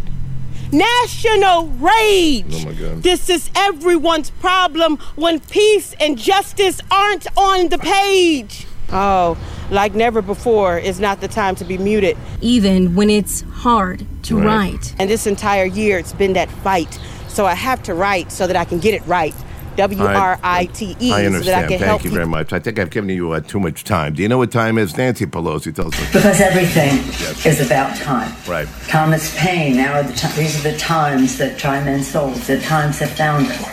national 0.72 1.68
rage. 1.78 2.44
Oh 2.52 2.64
my 2.64 2.72
God. 2.74 3.02
This 3.02 3.30
is 3.30 3.50
everyone's 3.54 4.30
problem 4.30 4.96
when 5.14 5.38
peace 5.38 5.94
and 6.00 6.18
justice 6.18 6.80
aren't 6.90 7.26
on 7.36 7.68
the 7.68 7.78
page. 7.78 8.66
Oh, 8.90 9.38
like 9.70 9.94
never 9.94 10.22
before 10.22 10.78
is 10.78 11.00
not 11.00 11.20
the 11.20 11.28
time 11.28 11.54
to 11.56 11.64
be 11.64 11.78
muted. 11.78 12.16
Even 12.40 12.94
when 12.94 13.10
it's 13.10 13.42
hard 13.52 14.06
to 14.24 14.38
Right. 14.38 14.72
write. 14.72 14.94
And 14.98 15.10
this 15.10 15.26
entire 15.26 15.64
year, 15.64 15.98
it's 15.98 16.12
been 16.12 16.34
that 16.34 16.50
fight. 16.50 16.98
So 17.28 17.46
I 17.46 17.54
have 17.54 17.82
to 17.84 17.94
write 17.94 18.32
so 18.32 18.46
that 18.46 18.56
I 18.56 18.64
can 18.64 18.78
get 18.78 18.94
it 18.94 19.02
right. 19.06 19.34
W 19.76 20.02
R 20.06 20.38
I 20.42 20.64
T 20.66 20.96
E. 21.00 21.12
I 21.12 21.16
So 21.16 21.16
that 21.16 21.22
I 21.22 21.26
understand. 21.26 21.68
can 21.68 21.78
Thank 21.80 22.04
you 22.04 22.10
people. 22.10 22.14
very 22.16 22.26
much. 22.26 22.52
I 22.54 22.58
think 22.58 22.78
I've 22.78 22.88
given 22.88 23.10
you 23.10 23.32
uh, 23.32 23.40
too 23.40 23.60
much 23.60 23.84
time. 23.84 24.14
Do 24.14 24.22
you 24.22 24.28
know 24.28 24.38
what 24.38 24.50
time 24.50 24.78
is? 24.78 24.96
Nancy 24.96 25.26
Pelosi 25.26 25.74
tells 25.74 25.92
us. 26.00 26.12
Because 26.14 26.40
everything 26.40 26.96
Yes. 27.20 27.44
is 27.44 27.60
about 27.66 27.94
time. 27.96 28.32
Right. 28.48 28.66
Thomas 28.88 29.36
Paine, 29.38 29.76
now 29.76 29.92
are 29.92 30.02
the 30.02 30.14
ti- 30.14 30.28
these 30.34 30.58
are 30.64 30.70
the 30.72 30.78
times 30.78 31.36
that 31.36 31.58
try 31.58 31.84
men's 31.84 32.06
souls, 32.06 32.46
the 32.46 32.58
times 32.58 33.00
have 33.00 33.10
found 33.10 33.48
us. 33.48 33.68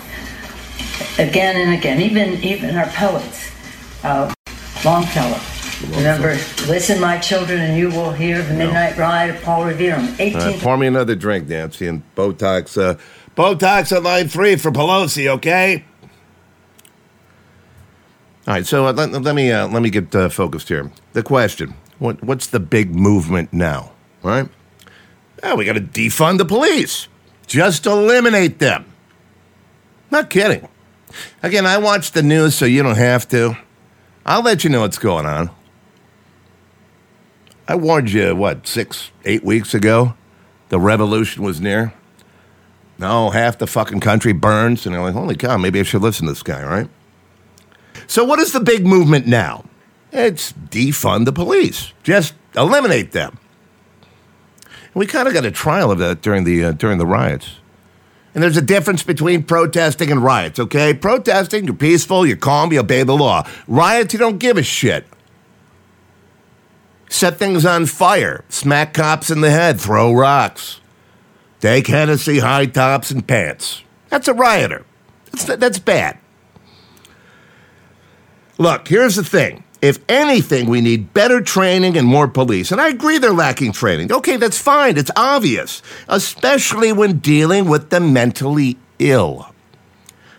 Again 1.19 1.55
and 1.55 1.73
again, 1.73 2.01
even 2.01 2.33
even 2.43 2.75
our 2.75 2.87
poets, 2.87 3.49
uh, 4.03 4.29
Longfellow. 4.83 5.39
Remember, 5.89 6.29
listen, 6.67 6.99
my 6.99 7.17
children, 7.17 7.59
and 7.59 7.77
you 7.77 7.89
will 7.89 8.11
hear 8.11 8.41
the 8.41 8.53
Midnight 8.53 8.97
Ride 8.97 9.29
of 9.31 9.41
Paul 9.43 9.65
Revere. 9.65 9.95
All 9.95 10.01
right, 10.01 10.19
18 10.19 10.59
pour 10.59 10.77
me 10.77 10.87
another 10.87 11.15
drink, 11.15 11.47
Nancy, 11.47 11.87
and 11.87 12.03
Botox. 12.15 12.81
Uh, 12.81 12.97
Botox 13.35 13.91
at 13.95 14.03
line 14.03 14.27
three 14.27 14.55
for 14.55 14.71
Pelosi, 14.71 15.27
okay? 15.27 15.83
All 18.47 18.53
right, 18.53 18.65
so 18.65 18.87
uh, 18.87 18.93
let, 18.93 19.11
let 19.11 19.35
me 19.35 19.51
uh, 19.51 19.67
let 19.67 19.81
me 19.81 19.89
get 19.89 20.13
uh, 20.15 20.29
focused 20.29 20.69
here. 20.69 20.91
The 21.13 21.23
question: 21.23 21.75
what, 21.99 22.23
What's 22.23 22.47
the 22.47 22.59
big 22.59 22.95
movement 22.95 23.51
now? 23.53 23.91
Right? 24.21 24.49
Oh, 25.43 25.55
we 25.55 25.65
got 25.65 25.73
to 25.73 25.81
defund 25.81 26.37
the 26.37 26.45
police. 26.45 27.07
Just 27.47 27.85
eliminate 27.85 28.59
them. 28.59 28.85
Not 30.11 30.29
kidding. 30.29 30.67
Again, 31.41 31.65
I 31.65 31.77
watch 31.77 32.11
the 32.11 32.23
news, 32.23 32.55
so 32.55 32.65
you 32.65 32.83
don't 32.83 32.97
have 32.97 33.27
to. 33.29 33.57
I'll 34.25 34.41
let 34.41 34.63
you 34.63 34.69
know 34.69 34.81
what's 34.81 34.97
going 34.97 35.25
on. 35.25 35.49
I 37.67 37.75
warned 37.75 38.11
you, 38.11 38.35
what, 38.35 38.67
six, 38.67 39.11
eight 39.25 39.43
weeks 39.43 39.73
ago? 39.73 40.15
The 40.69 40.79
revolution 40.79 41.43
was 41.43 41.61
near. 41.61 41.93
No, 42.97 43.29
half 43.29 43.57
the 43.57 43.67
fucking 43.67 44.01
country 44.01 44.33
burns. 44.33 44.85
And 44.85 44.93
they're 44.93 45.01
like, 45.01 45.13
holy 45.13 45.35
cow, 45.35 45.57
maybe 45.57 45.79
I 45.79 45.83
should 45.83 46.01
listen 46.01 46.25
to 46.27 46.33
this 46.33 46.43
guy, 46.43 46.63
right? 46.63 46.89
So, 48.07 48.23
what 48.23 48.39
is 48.39 48.51
the 48.51 48.59
big 48.59 48.85
movement 48.85 49.27
now? 49.27 49.65
It's 50.11 50.53
defund 50.53 51.25
the 51.25 51.31
police, 51.31 51.93
just 52.03 52.33
eliminate 52.55 53.13
them. 53.13 53.39
And 54.61 54.95
we 54.95 55.07
kind 55.07 55.27
of 55.27 55.33
got 55.33 55.45
a 55.45 55.51
trial 55.51 55.89
of 55.89 55.99
that 55.99 56.21
during 56.21 56.43
the, 56.43 56.65
uh, 56.65 56.71
during 56.73 56.97
the 56.97 57.05
riots. 57.05 57.55
And 58.35 58.43
there's 58.43 58.57
a 58.57 58.61
difference 58.61 59.03
between 59.03 59.43
protesting 59.43 60.11
and 60.11 60.23
riots, 60.23 60.59
okay? 60.59 60.93
Protesting, 60.93 61.65
you're 61.65 61.75
peaceful, 61.75 62.25
you're 62.25 62.37
calm, 62.37 62.73
you 62.73 62.79
obey 62.79 63.03
the 63.03 63.15
law. 63.15 63.47
Riots, 63.67 64.13
you 64.13 64.19
don't 64.19 64.39
give 64.39 64.57
a 64.57 64.63
shit. 64.63 65.05
Set 67.13 67.37
things 67.37 67.63
on 67.63 67.85
fire, 67.85 68.43
smack 68.49 68.95
cops 68.95 69.29
in 69.29 69.41
the 69.41 69.51
head, 69.51 69.79
throw 69.79 70.11
rocks, 70.11 70.81
take 71.59 71.85
Hennessy 71.85 72.39
high 72.39 72.65
tops 72.65 73.11
and 73.11 73.27
pants. 73.27 73.83
That's 74.09 74.27
a 74.27 74.33
rioter. 74.33 74.83
That's, 75.25 75.45
that's 75.45 75.77
bad. 75.77 76.17
Look, 78.57 78.87
here's 78.87 79.15
the 79.15 79.23
thing. 79.23 79.63
If 79.79 79.99
anything, 80.09 80.67
we 80.67 80.81
need 80.81 81.13
better 81.13 81.39
training 81.39 81.97
and 81.97 82.07
more 82.07 82.27
police. 82.27 82.71
And 82.71 82.81
I 82.81 82.89
agree 82.89 83.19
they're 83.19 83.31
lacking 83.31 83.73
training. 83.73 84.11
Okay, 84.11 84.37
that's 84.37 84.57
fine. 84.57 84.97
It's 84.97 85.11
obvious, 85.15 85.83
especially 86.07 86.93
when 86.93 87.19
dealing 87.19 87.69
with 87.69 87.91
the 87.91 87.99
mentally 87.99 88.79
ill. 88.97 89.53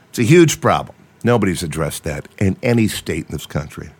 It's 0.08 0.18
a 0.18 0.24
huge 0.24 0.60
problem. 0.60 0.96
Nobody's 1.22 1.62
addressed 1.62 2.02
that 2.02 2.26
in 2.38 2.56
any 2.64 2.88
state 2.88 3.26
in 3.26 3.30
this 3.30 3.46
country. 3.46 3.90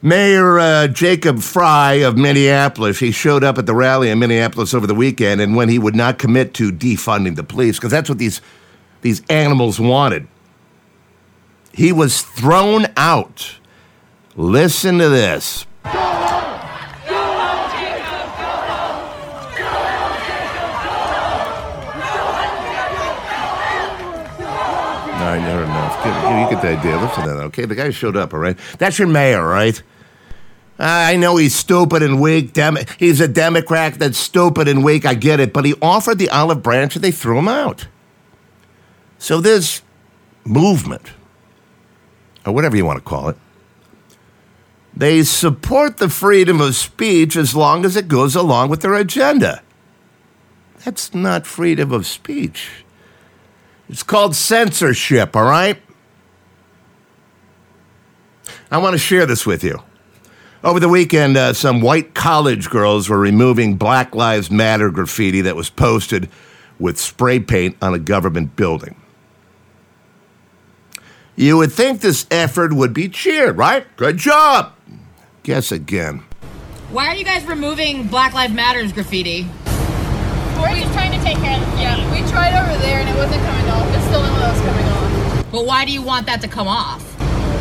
Mayor 0.00 0.60
uh, 0.60 0.86
Jacob 0.86 1.40
Frey 1.40 2.02
of 2.02 2.16
Minneapolis, 2.16 3.00
he 3.00 3.10
showed 3.10 3.42
up 3.42 3.58
at 3.58 3.66
the 3.66 3.74
rally 3.74 4.10
in 4.10 4.20
Minneapolis 4.20 4.72
over 4.72 4.86
the 4.86 4.94
weekend, 4.94 5.40
and 5.40 5.56
when 5.56 5.68
he 5.68 5.78
would 5.78 5.96
not 5.96 6.18
commit 6.18 6.54
to 6.54 6.70
defunding 6.70 7.34
the 7.34 7.42
police, 7.42 7.78
because 7.78 7.90
that's 7.90 8.08
what 8.08 8.18
these, 8.18 8.40
these 9.00 9.22
animals 9.28 9.80
wanted, 9.80 10.28
he 11.72 11.92
was 11.92 12.22
thrown 12.22 12.86
out. 12.96 13.56
Listen 14.36 14.98
to 14.98 15.08
this. 15.08 15.66
I 25.30 25.87
Get, 26.04 26.40
you 26.40 26.50
get 26.50 26.62
the 26.62 26.78
idea. 26.78 26.96
Listen 27.00 27.24
to 27.24 27.30
that, 27.30 27.42
okay? 27.44 27.64
The 27.64 27.74
guy 27.74 27.90
showed 27.90 28.16
up, 28.16 28.32
all 28.32 28.40
right? 28.40 28.56
That's 28.78 28.98
your 28.98 29.08
mayor, 29.08 29.46
right? 29.46 29.82
I 30.78 31.16
know 31.16 31.36
he's 31.36 31.56
stupid 31.56 32.02
and 32.02 32.20
weak. 32.20 32.52
Dem- 32.52 32.78
he's 32.98 33.20
a 33.20 33.26
Democrat 33.26 33.94
that's 33.94 34.16
stupid 34.16 34.68
and 34.68 34.84
weak. 34.84 35.04
I 35.04 35.14
get 35.14 35.40
it. 35.40 35.52
But 35.52 35.64
he 35.64 35.74
offered 35.82 36.18
the 36.18 36.30
olive 36.30 36.62
branch 36.62 36.94
and 36.94 37.02
they 37.02 37.10
threw 37.10 37.38
him 37.38 37.48
out. 37.48 37.88
So 39.18 39.40
this 39.40 39.82
movement, 40.44 41.10
or 42.46 42.52
whatever 42.52 42.76
you 42.76 42.84
want 42.84 42.98
to 42.98 43.04
call 43.04 43.28
it, 43.28 43.36
they 44.96 45.24
support 45.24 45.98
the 45.98 46.08
freedom 46.08 46.60
of 46.60 46.76
speech 46.76 47.36
as 47.36 47.54
long 47.54 47.84
as 47.84 47.96
it 47.96 48.06
goes 48.06 48.36
along 48.36 48.68
with 48.68 48.82
their 48.82 48.94
agenda. 48.94 49.62
That's 50.84 51.12
not 51.12 51.46
freedom 51.46 51.92
of 51.92 52.06
speech. 52.06 52.84
It's 53.88 54.02
called 54.02 54.36
censorship, 54.36 55.34
all 55.34 55.44
right? 55.44 55.80
I 58.70 58.78
want 58.78 58.92
to 58.94 58.98
share 58.98 59.26
this 59.26 59.46
with 59.46 59.64
you. 59.64 59.82
Over 60.62 60.80
the 60.80 60.88
weekend, 60.88 61.36
uh, 61.36 61.52
some 61.52 61.80
white 61.80 62.14
college 62.14 62.68
girls 62.68 63.08
were 63.08 63.18
removing 63.18 63.76
Black 63.76 64.14
Lives 64.14 64.50
Matter 64.50 64.90
graffiti 64.90 65.40
that 65.42 65.56
was 65.56 65.70
posted 65.70 66.28
with 66.78 66.98
spray 66.98 67.40
paint 67.40 67.76
on 67.80 67.94
a 67.94 67.98
government 67.98 68.56
building. 68.56 69.00
You 71.36 71.56
would 71.58 71.72
think 71.72 72.00
this 72.00 72.26
effort 72.30 72.72
would 72.72 72.92
be 72.92 73.08
cheered, 73.08 73.56
right? 73.56 73.86
Good 73.96 74.16
job. 74.16 74.72
Guess 75.44 75.70
again. 75.70 76.24
Why 76.90 77.06
are 77.06 77.14
you 77.14 77.24
guys 77.24 77.44
removing 77.44 78.08
Black 78.08 78.34
Lives 78.34 78.52
Matters 78.52 78.92
graffiti? 78.92 79.46
We're 80.60 80.74
just 80.74 80.92
trying 80.92 81.16
to 81.16 81.24
take 81.24 81.38
care 81.38 81.58
of 81.58 81.70
the 81.70 81.80
Yeah, 81.80 82.12
we 82.12 82.28
tried 82.28 82.60
over 82.60 82.76
there 82.82 82.98
and 82.98 83.08
it 83.08 83.14
wasn't 83.14 83.40
coming 83.42 83.70
off. 83.70 83.94
It's 83.94 84.04
still 84.06 84.22
the 84.22 84.28
one 84.28 84.40
that 84.40 84.52
was 84.52 84.60
coming 84.60 84.86
off. 84.86 85.52
But 85.52 85.64
why 85.64 85.84
do 85.84 85.92
you 85.92 86.02
want 86.02 86.26
that 86.26 86.40
to 86.40 86.48
come 86.48 86.66
off? 86.66 87.07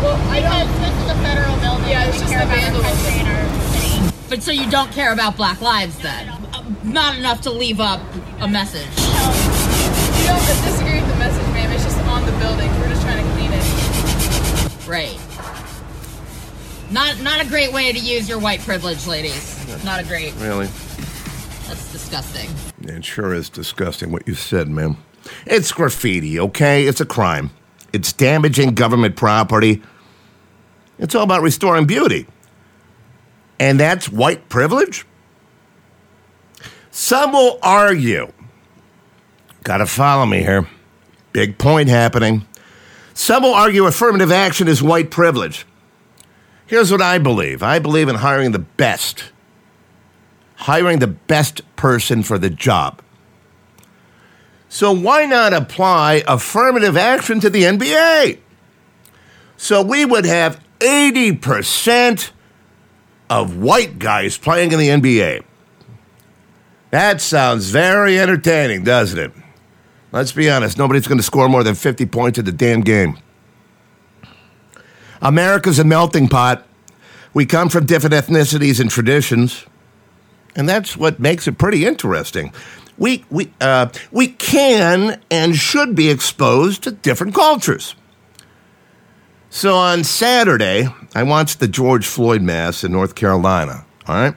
Well, 0.02 0.18
because 0.34 0.68
this 0.80 0.94
is 1.04 1.10
a 1.12 1.16
federal 1.24 1.58
building. 1.60 1.90
Yeah, 1.90 2.06
it's 2.06 2.16
We 2.16 2.20
just 2.22 2.32
care 2.32 2.42
a 2.42 2.46
about 2.46 2.76
our 2.76 2.82
country 2.82 3.20
in 3.20 3.28
our 3.28 3.72
city. 3.74 4.16
But 4.30 4.44
so 4.44 4.52
you 4.52 4.70
don't 4.70 4.92
care 4.92 5.14
about 5.14 5.38
Black 5.38 5.62
Lives 5.62 5.98
then? 6.00 6.30
Uh, 6.30 6.64
Not 6.84 7.18
enough 7.18 7.42
to 7.42 7.52
leave 7.52 7.80
up 7.80 8.02
a 8.40 8.48
message. 8.48 8.88
We 8.90 10.24
don't 10.26 10.46
disagree 10.46 11.02
with 11.02 11.10
the 11.10 11.18
message, 11.18 11.48
ma'am. 11.54 11.72
It's 11.72 11.84
just 11.84 11.98
on 12.00 12.26
the 12.26 12.32
building. 12.40 12.70
We're 12.80 12.90
just 12.90 13.02
trying 13.02 13.24
to 13.24 13.32
clean 13.34 13.52
it. 13.54 14.88
Right. 14.88 15.20
Not 16.92 17.20
not 17.22 17.46
a 17.46 17.48
great 17.50 17.74
way 17.74 17.92
to 17.92 18.00
use 18.00 18.30
your 18.30 18.40
white 18.40 18.62
privilege, 18.62 19.08
ladies. 19.08 19.84
Not 19.84 20.00
a 20.02 20.06
great. 20.06 20.34
Really? 20.36 20.68
That's 21.68 21.92
disgusting. 21.92 22.50
It 22.82 23.04
sure 23.04 23.34
is 23.34 23.50
disgusting 23.50 24.12
what 24.12 24.26
you 24.28 24.36
said, 24.36 24.70
ma'am. 24.70 24.98
It's 25.46 25.72
graffiti, 25.74 26.40
okay? 26.40 26.86
It's 26.88 27.02
a 27.02 27.06
crime. 27.06 27.52
It's 27.94 28.14
damaging 28.14 28.76
government 28.76 29.16
property. 29.16 29.82
It's 31.00 31.16
all 31.16 31.24
about 31.24 31.42
restoring 31.42 31.86
beauty. 31.86 32.28
And 33.60 33.80
that's 33.80 34.10
white 34.10 34.50
privilege? 34.50 35.06
Some 36.92 37.32
will 37.32 37.60
argue. 37.62 38.32
Gotta 39.64 39.86
follow 39.86 40.26
me 40.26 40.40
here. 40.40 40.68
Big 41.34 41.58
point 41.58 41.90
happening. 41.90 42.46
Some 43.14 43.44
will 43.44 43.54
argue 43.54 43.86
affirmative 43.86 44.32
action 44.32 44.68
is 44.68 44.82
white 44.82 45.12
privilege. 45.12 45.66
Here's 46.66 46.92
what 46.92 47.02
I 47.02 47.18
believe 47.18 47.64
I 47.64 47.80
believe 47.80 48.10
in 48.10 48.16
hiring 48.16 48.52
the 48.52 48.60
best 48.60 49.32
hiring 50.58 51.00
the 51.00 51.08
best 51.08 51.62
person 51.76 52.24
for 52.24 52.38
the 52.38 52.50
job. 52.50 53.02
So 54.70 54.92
why 54.92 55.26
not 55.26 55.54
apply 55.54 56.24
affirmative 56.28 56.98
action 56.98 57.40
to 57.40 57.50
the 57.50 57.64
NBA? 57.64 58.40
So 59.56 59.82
we 59.82 60.06
would 60.06 60.26
have 60.26 60.62
80% 60.80 62.32
of 63.30 63.58
white 63.58 64.00
guys 64.00 64.38
playing 64.38 64.72
in 64.72 64.80
the 64.80 64.90
NBA. 64.90 65.44
That 66.92 67.22
sounds 67.22 67.70
very 67.70 68.20
entertaining, 68.20 68.84
doesn't 68.84 69.20
it? 69.20 69.32
Let's 70.12 70.32
be 70.32 70.50
honest, 70.50 70.78
nobody's 70.78 71.08
going 71.08 71.18
to 71.18 71.24
score 71.24 71.50
more 71.50 71.64
than 71.64 71.76
50 71.76 72.06
points 72.06 72.40
in 72.40 72.46
the 72.46 72.52
damn 72.52 72.82
game. 72.82 73.18
America's 75.22 75.80
a 75.80 75.84
melting 75.84 76.28
pot. 76.28 76.66
We 77.34 77.46
come 77.46 77.70
from 77.70 77.86
different 77.86 78.14
ethnicities 78.14 78.80
and 78.80 78.90
traditions. 78.90 79.66
And 80.56 80.68
that's 80.68 80.96
what 80.96 81.20
makes 81.20 81.48
it 81.48 81.58
pretty 81.58 81.86
interesting. 81.86 82.54
We 82.98 83.26
we 83.30 83.52
uh, 83.62 83.90
we 84.12 84.28
can 84.28 85.22
and 85.30 85.56
should 85.56 85.96
be 85.96 86.10
exposed 86.10 86.84
to 86.84 86.92
different 86.92 87.34
cultures. 87.36 87.96
So 89.50 89.76
on 89.76 90.04
Saturday, 90.04 90.88
I 91.16 91.24
watched 91.24 91.60
the 91.60 91.68
George 91.68 92.06
Floyd 92.06 92.42
Mass 92.42 92.84
in 92.84 92.92
North 92.92 93.16
Carolina. 93.16 93.86
All 94.08 94.16
right. 94.16 94.36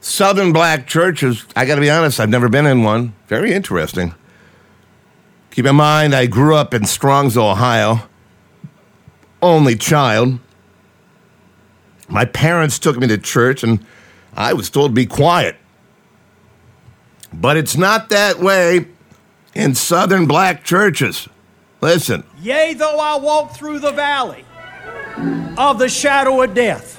Southern 0.00 0.52
black 0.52 0.86
churches, 0.86 1.44
I 1.56 1.64
got 1.64 1.74
to 1.74 1.80
be 1.80 1.90
honest, 1.90 2.20
I've 2.20 2.28
never 2.28 2.48
been 2.48 2.66
in 2.66 2.82
one. 2.82 3.14
Very 3.26 3.52
interesting. 3.52 4.14
Keep 5.50 5.66
in 5.66 5.76
mind, 5.76 6.14
I 6.14 6.26
grew 6.26 6.54
up 6.54 6.72
in 6.72 6.82
Strongsville, 6.82 7.52
Ohio, 7.52 8.08
only 9.42 9.74
child. 9.74 10.38
My 12.08 12.24
parents 12.24 12.78
took 12.78 12.96
me 12.96 13.08
to 13.08 13.18
church, 13.18 13.64
and 13.64 13.84
I 14.34 14.52
was 14.52 14.70
told 14.70 14.92
to 14.92 14.94
be 14.94 15.06
quiet. 15.06 15.56
But 17.32 17.56
it's 17.56 17.76
not 17.76 18.08
that 18.10 18.38
way 18.38 18.86
in 19.54 19.74
Southern 19.74 20.26
black 20.26 20.64
churches. 20.64 21.28
Listen. 21.80 22.24
Yea, 22.40 22.74
though 22.74 22.98
I 22.98 23.16
walk 23.16 23.54
through 23.54 23.78
the 23.78 23.92
valley 23.92 24.44
of 25.56 25.78
the 25.78 25.88
shadow 25.88 26.42
of 26.42 26.54
death. 26.54 26.96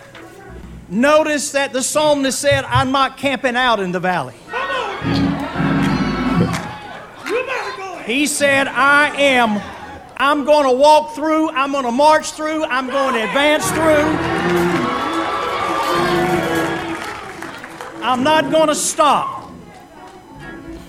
Notice 0.90 1.52
that 1.52 1.72
the 1.72 1.84
psalmist 1.84 2.40
said, 2.40 2.66
I'm 2.66 2.92
not 2.92 3.18
camping 3.18 3.56
out 3.56 3.80
in 3.80 3.92
the 3.92 4.00
valley. 4.00 4.36
He 8.06 8.26
said, 8.26 8.68
I 8.68 9.16
am. 9.16 9.62
I'm 10.18 10.44
going 10.44 10.66
to 10.66 10.76
walk 10.76 11.16
through, 11.16 11.50
I'm 11.52 11.72
going 11.72 11.86
to 11.86 11.92
march 11.92 12.32
through, 12.32 12.66
I'm 12.66 12.88
going 12.88 13.14
to 13.14 13.24
advance 13.24 13.70
through. 13.72 14.04
I'm 18.04 18.24
not 18.24 18.52
going 18.52 18.68
to 18.68 18.76
stop. 18.76 19.39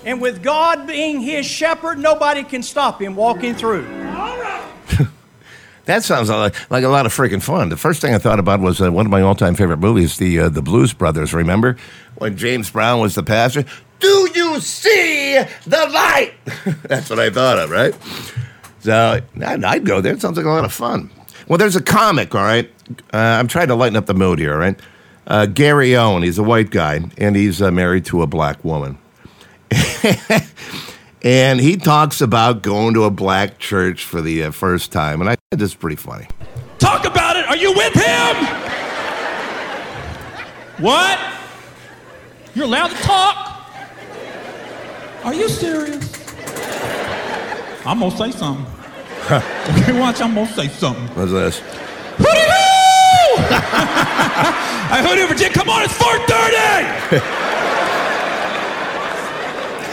And 0.05 0.21
with 0.21 0.41
God 0.41 0.87
being 0.87 1.21
his 1.21 1.45
shepherd, 1.45 1.99
nobody 1.99 2.43
can 2.43 2.63
stop 2.63 3.01
him 3.01 3.15
walking 3.15 3.55
through. 3.55 3.87
That 5.85 6.03
sounds 6.03 6.29
like, 6.29 6.55
like 6.69 6.83
a 6.83 6.89
lot 6.89 7.05
of 7.07 7.13
freaking 7.13 7.41
fun. 7.41 7.69
The 7.69 7.75
first 7.75 8.01
thing 8.01 8.13
I 8.13 8.19
thought 8.19 8.39
about 8.39 8.59
was 8.59 8.79
uh, 8.81 8.91
one 8.91 9.05
of 9.07 9.11
my 9.11 9.21
all-time 9.21 9.55
favorite 9.55 9.79
movies, 9.79 10.17
the 10.17 10.41
uh, 10.41 10.49
the 10.49 10.61
Blues 10.61 10.93
Brothers. 10.93 11.33
Remember 11.33 11.75
when 12.15 12.37
James 12.37 12.69
Brown 12.69 13.01
was 13.01 13.15
the 13.15 13.23
pastor? 13.23 13.65
Do 13.99 14.29
you 14.33 14.59
see 14.59 15.41
the 15.65 15.89
light? 15.91 16.33
That's 16.83 17.09
what 17.09 17.19
I 17.19 17.29
thought 17.31 17.57
of, 17.57 17.71
right? 17.71 17.95
So 18.81 19.21
I'd, 19.41 19.63
I'd 19.63 19.85
go 19.85 20.01
there. 20.01 20.13
It 20.13 20.21
sounds 20.21 20.37
like 20.37 20.45
a 20.45 20.49
lot 20.49 20.65
of 20.65 20.71
fun. 20.71 21.09
Well, 21.47 21.57
there's 21.57 21.75
a 21.75 21.81
comic, 21.81 22.33
all 22.35 22.43
right. 22.43 22.71
Uh, 23.13 23.17
I'm 23.17 23.47
trying 23.47 23.67
to 23.67 23.75
lighten 23.75 23.95
up 23.95 24.05
the 24.05 24.13
mood 24.13 24.39
here, 24.39 24.53
all 24.53 24.59
right. 24.59 24.79
Uh, 25.27 25.45
Gary 25.45 25.95
Owen, 25.95 26.23
he's 26.23 26.37
a 26.37 26.43
white 26.43 26.69
guy, 26.71 27.01
and 27.17 27.35
he's 27.35 27.61
uh, 27.61 27.71
married 27.71 28.05
to 28.05 28.21
a 28.21 28.27
black 28.27 28.63
woman. 28.63 28.97
and 31.23 31.59
he 31.59 31.77
talks 31.77 32.21
about 32.21 32.61
going 32.61 32.93
to 32.93 33.03
a 33.03 33.09
black 33.09 33.59
church 33.59 34.03
for 34.03 34.21
the 34.21 34.43
uh, 34.43 34.51
first 34.51 34.91
time, 34.91 35.21
and 35.21 35.29
I 35.29 35.35
think 35.35 35.61
this 35.61 35.71
is 35.71 35.75
pretty 35.75 35.95
funny. 35.95 36.27
Talk 36.79 37.05
about 37.05 37.37
it. 37.37 37.45
Are 37.47 37.55
you 37.55 37.73
with 37.73 37.93
him? 37.93 38.35
What? 40.83 41.19
You're 42.55 42.65
allowed 42.65 42.89
to 42.89 42.95
talk? 42.95 43.47
Are 45.23 45.33
you 45.33 45.47
serious? 45.47 46.11
I'm 47.85 47.99
gonna 47.99 48.17
say 48.17 48.31
something. 48.31 48.65
okay, 49.31 49.99
watch. 49.99 50.19
I'm 50.21 50.33
gonna 50.33 50.47
say 50.47 50.67
something. 50.67 51.07
What's 51.15 51.31
this? 51.31 51.59
Hootie 52.17 52.47
hoo! 52.47 53.43
I 54.93 55.03
heard 55.07 55.19
it, 55.19 55.27
Virginia. 55.29 55.53
Come 55.53 55.69
on, 55.69 55.83
it's 55.83 55.93
4:30. 55.93 57.40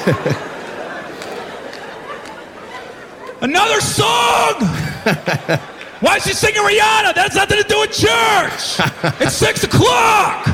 Another 3.41 3.81
song! 3.81 4.55
Why 6.01 6.17
is 6.17 6.25
she 6.25 6.33
singing 6.33 6.63
Rihanna? 6.63 7.15
That 7.15 7.29
has 7.29 7.35
nothing 7.35 7.63
to 7.63 7.69
do 7.69 7.81
with 7.81 7.93
church. 7.93 8.81
It's 9.21 9.37
six 9.37 9.65
o'clock. 9.65 10.47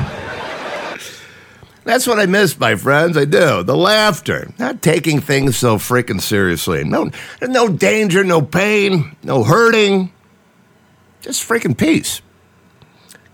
That's 1.85 2.07
what 2.07 2.19
I 2.19 2.25
miss, 2.25 2.59
my 2.59 2.75
friends. 2.75 3.15
I 3.15 3.25
do. 3.25 3.63
The 3.63 3.77
laughter. 3.77 4.51
Not 4.57 4.81
taking 4.81 5.21
things 5.21 5.55
so 5.55 5.77
freaking 5.77 6.19
seriously. 6.19 6.83
No, 6.83 7.11
no 7.41 7.69
danger, 7.69 8.23
no 8.23 8.41
pain, 8.41 9.15
no 9.23 9.43
hurting. 9.43 10.11
Just 11.21 11.47
freaking 11.47 11.77
peace. 11.77 12.21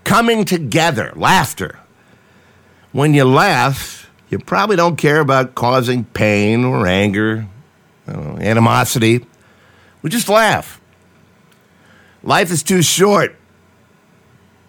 Coming 0.04 0.44
together. 0.44 1.12
Laughter. 1.16 1.78
When 2.92 3.14
you 3.14 3.24
laugh, 3.24 4.01
you 4.32 4.38
probably 4.38 4.76
don't 4.76 4.96
care 4.96 5.20
about 5.20 5.54
causing 5.54 6.04
pain 6.04 6.64
or 6.64 6.86
anger, 6.86 7.46
know, 8.06 8.38
animosity. 8.40 9.26
We 10.00 10.08
just 10.08 10.28
laugh. 10.30 10.80
Life 12.22 12.50
is 12.50 12.62
too 12.62 12.80
short. 12.80 13.36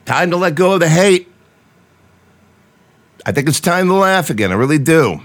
Time 0.05 0.31
to 0.31 0.37
let 0.37 0.55
go 0.55 0.73
of 0.73 0.81
the 0.81 0.89
hate. 0.89 1.31
I 3.25 3.31
think 3.31 3.47
it's 3.47 3.61
time 3.61 3.87
to 3.87 3.93
laugh 3.93 4.29
again. 4.29 4.51
I 4.51 4.55
really 4.55 4.79
do. 4.79 5.21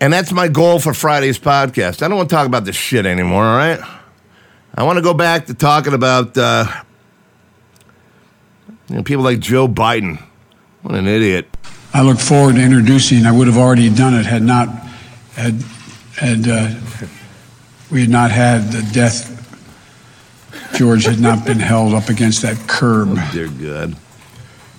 And 0.00 0.10
that's 0.10 0.32
my 0.32 0.48
goal 0.48 0.78
for 0.78 0.94
Friday's 0.94 1.38
podcast. 1.38 2.02
I 2.02 2.08
don't 2.08 2.16
want 2.16 2.30
to 2.30 2.34
talk 2.34 2.46
about 2.46 2.64
this 2.64 2.76
shit 2.76 3.04
anymore, 3.04 3.44
all 3.44 3.58
right? 3.58 3.80
I 4.74 4.84
want 4.84 4.96
to 4.96 5.02
go 5.02 5.12
back 5.12 5.46
to 5.46 5.54
talking 5.54 5.92
about 5.92 6.38
uh, 6.38 6.66
you 8.88 8.96
know, 8.96 9.02
people 9.02 9.22
like 9.22 9.40
Joe 9.40 9.68
Biden. 9.68 10.22
What 10.80 10.94
an 10.94 11.06
idiot. 11.06 11.46
I 11.92 12.02
look 12.02 12.18
forward 12.18 12.54
to 12.56 12.62
introducing. 12.62 13.26
I 13.26 13.32
would 13.32 13.46
have 13.46 13.58
already 13.58 13.90
done 13.90 14.14
it 14.14 14.26
had 14.26 14.42
not 14.42 14.68
had 15.34 15.62
had 16.16 16.48
uh, 16.48 16.74
we 17.90 18.02
had 18.02 18.10
not 18.10 18.30
had 18.30 18.70
the 18.72 18.88
death. 18.92 19.36
George 20.74 21.04
had 21.04 21.20
not 21.20 21.44
been 21.44 21.58
held 21.58 21.94
up 21.94 22.08
against 22.08 22.42
that 22.42 22.56
curb. 22.68 23.08
Oh, 23.12 23.30
dear 23.32 23.48
God. 23.48 23.96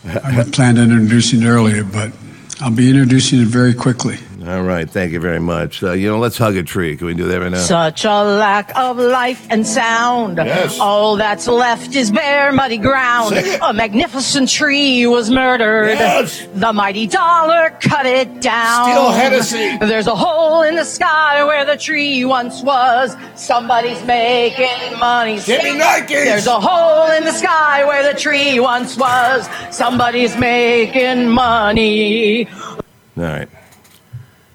I 0.03 0.31
had 0.31 0.53
planned 0.53 0.79
on 0.79 0.91
introducing 0.91 1.43
it 1.43 1.47
earlier, 1.47 1.83
but 1.83 2.11
I'll 2.59 2.71
be 2.71 2.89
introducing 2.89 3.41
it 3.41 3.47
very 3.47 3.73
quickly. 3.73 4.17
All 4.47 4.63
right, 4.63 4.89
thank 4.89 5.11
you 5.11 5.19
very 5.19 5.39
much. 5.39 5.83
Uh, 5.83 5.91
you 5.91 6.09
know, 6.09 6.17
let's 6.17 6.37
hug 6.37 6.55
a 6.55 6.63
tree. 6.63 6.97
Can 6.97 7.05
we 7.05 7.13
do 7.13 7.27
that 7.27 7.41
right 7.41 7.51
now? 7.51 7.59
Such 7.59 8.05
a 8.05 8.23
lack 8.23 8.75
of 8.75 8.97
life 8.97 9.45
and 9.51 9.67
sound. 9.67 10.37
Yes. 10.37 10.79
All 10.79 11.15
that's 11.17 11.47
left 11.47 11.95
is 11.95 12.09
bare, 12.09 12.51
muddy 12.51 12.79
ground. 12.79 13.35
A 13.61 13.71
magnificent 13.71 14.49
tree 14.49 15.05
was 15.05 15.29
murdered. 15.29 15.89
Yes. 15.89 16.47
The 16.55 16.73
mighty 16.73 17.05
dollar 17.05 17.69
cut 17.81 18.07
it 18.07 18.41
down. 18.41 18.89
Still 18.89 19.11
Hennessy. 19.11 19.77
There's 19.77 20.07
a 20.07 20.15
hole 20.15 20.63
in 20.63 20.75
the 20.75 20.85
sky 20.85 21.43
where 21.43 21.63
the 21.63 21.77
tree 21.77 22.25
once 22.25 22.63
was. 22.63 23.15
Somebody's 23.35 24.03
making 24.05 24.97
money. 24.97 25.39
Give 25.41 25.61
me 25.61 25.77
Nikes. 25.79 26.07
There's 26.07 26.47
a 26.47 26.59
hole 26.59 27.11
in 27.11 27.25
the 27.25 27.31
sky 27.33 27.85
where 27.85 28.11
the 28.11 28.17
tree 28.17 28.59
once 28.59 28.97
was. 28.97 29.47
Somebody's 29.69 30.35
making 30.35 31.29
money. 31.29 32.47
All 32.49 32.79
right. 33.17 33.47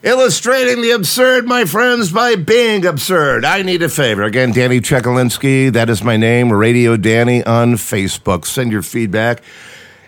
Illustrating 0.07 0.83
the 0.83 0.93
absurd, 0.93 1.49
my 1.49 1.65
friends, 1.65 2.13
by 2.13 2.37
being 2.37 2.87
absurd. 2.87 3.45
I 3.45 3.63
need 3.63 3.83
a 3.83 3.89
favor. 3.89 4.23
Again, 4.23 4.53
Danny 4.53 4.81
Czekalinski, 4.81 5.73
that 5.73 5.91
is 5.91 6.05
my 6.05 6.17
name, 6.17 6.53
Radio 6.53 6.97
Danny 6.97 7.45
on 7.45 7.73
Facebook. 7.73 8.47
Send 8.47 8.71
your 8.71 8.83
feedback. 8.83 9.43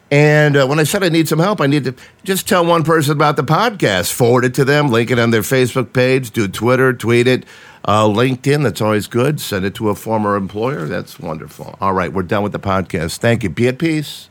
And 0.08 0.56
uh, 0.56 0.68
when 0.68 0.78
I 0.78 0.84
said 0.84 1.02
I 1.02 1.08
need 1.08 1.26
some 1.26 1.40
help, 1.40 1.61
I 1.61 1.66
need 1.66 1.82
to 1.82 1.96
just 2.22 2.48
tell 2.48 2.64
one 2.64 2.84
person 2.84 3.11
about 3.11 3.34
the 3.34 3.42
podcast, 3.42 4.12
forward 4.12 4.44
it 4.44 4.54
to 4.54 4.64
them, 4.64 4.92
link 4.92 5.11
it 5.11 5.18
on 5.18 5.32
their 5.32 5.42
Facebook 5.42 5.92
page, 5.92 6.30
do 6.30 6.46
Twitter, 6.46 6.92
tweet 6.92 7.26
it, 7.26 7.44
uh, 7.84 8.04
LinkedIn. 8.04 8.62
That's 8.62 8.80
always 8.80 9.08
good. 9.08 9.40
Send 9.40 9.64
it 9.64 9.74
to 9.74 9.88
a 9.88 9.96
former 9.96 10.37
employer. 10.37 10.87
That's 10.87 11.18
wonderful. 11.18 11.76
All 11.80 11.92
right, 11.92 12.12
we're 12.12 12.22
done 12.22 12.44
with 12.44 12.52
the 12.52 12.61
podcast. 12.61 13.18
Thank 13.18 13.42
you. 13.42 13.50
Be 13.50 13.66
at 13.66 13.80
peace. 13.80 14.28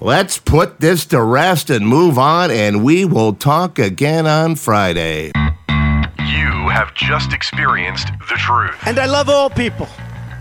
Let's 0.00 0.38
put 0.38 0.80
this 0.80 1.06
to 1.06 1.22
rest 1.22 1.70
and 1.70 1.86
move 1.86 2.18
on, 2.18 2.50
and 2.50 2.82
we 2.82 3.04
will 3.04 3.32
talk 3.32 3.78
again 3.78 4.26
on 4.26 4.56
Friday. 4.56 5.30
You 5.68 6.68
have 6.68 6.92
just 6.94 7.32
experienced 7.32 8.08
the 8.28 8.34
truth. 8.36 8.74
And 8.86 8.98
I 8.98 9.06
love 9.06 9.28
all 9.28 9.48
people, 9.48 9.86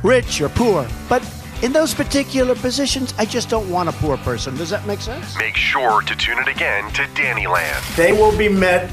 rich 0.01 0.41
or 0.41 0.49
poor. 0.49 0.87
But 1.07 1.23
in 1.61 1.71
those 1.71 1.93
particular 1.93 2.55
positions, 2.55 3.13
I 3.19 3.25
just 3.25 3.47
don't 3.47 3.69
want 3.69 3.89
a 3.89 3.91
poor 3.91 4.17
person. 4.17 4.57
Does 4.57 4.71
that 4.71 4.87
make 4.87 5.01
sense? 5.01 5.37
Make 5.37 5.55
sure 5.55 6.01
to 6.01 6.15
tune 6.15 6.39
in 6.39 6.47
again 6.47 6.91
to 6.93 7.03
Dannyland. 7.13 7.95
They 7.95 8.11
will 8.11 8.35
be 8.35 8.49
met 8.49 8.91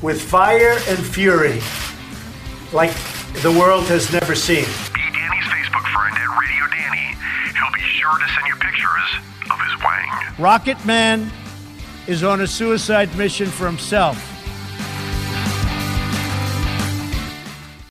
with 0.00 0.22
fire 0.22 0.78
and 0.88 0.98
fury 0.98 1.60
like 2.72 2.92
the 3.42 3.52
world 3.52 3.84
has 3.84 4.10
never 4.10 4.34
seen. 4.34 4.64
Be 4.94 5.02
Danny's 5.12 5.44
Facebook 5.44 5.86
friend 5.92 6.16
at 6.16 6.40
Radio 6.40 6.64
Danny. 6.72 7.14
He'll 7.52 7.72
be 7.74 7.80
sure 7.82 8.18
to 8.18 8.28
send 8.32 8.46
you 8.46 8.54
pictures 8.56 9.35
of 9.50 9.58
his 9.60 9.82
wang. 9.82 10.34
Rocket 10.38 10.84
Man 10.84 11.30
is 12.06 12.22
on 12.22 12.40
a 12.40 12.46
suicide 12.46 13.14
mission 13.16 13.48
for 13.48 13.66
himself. 13.66 14.35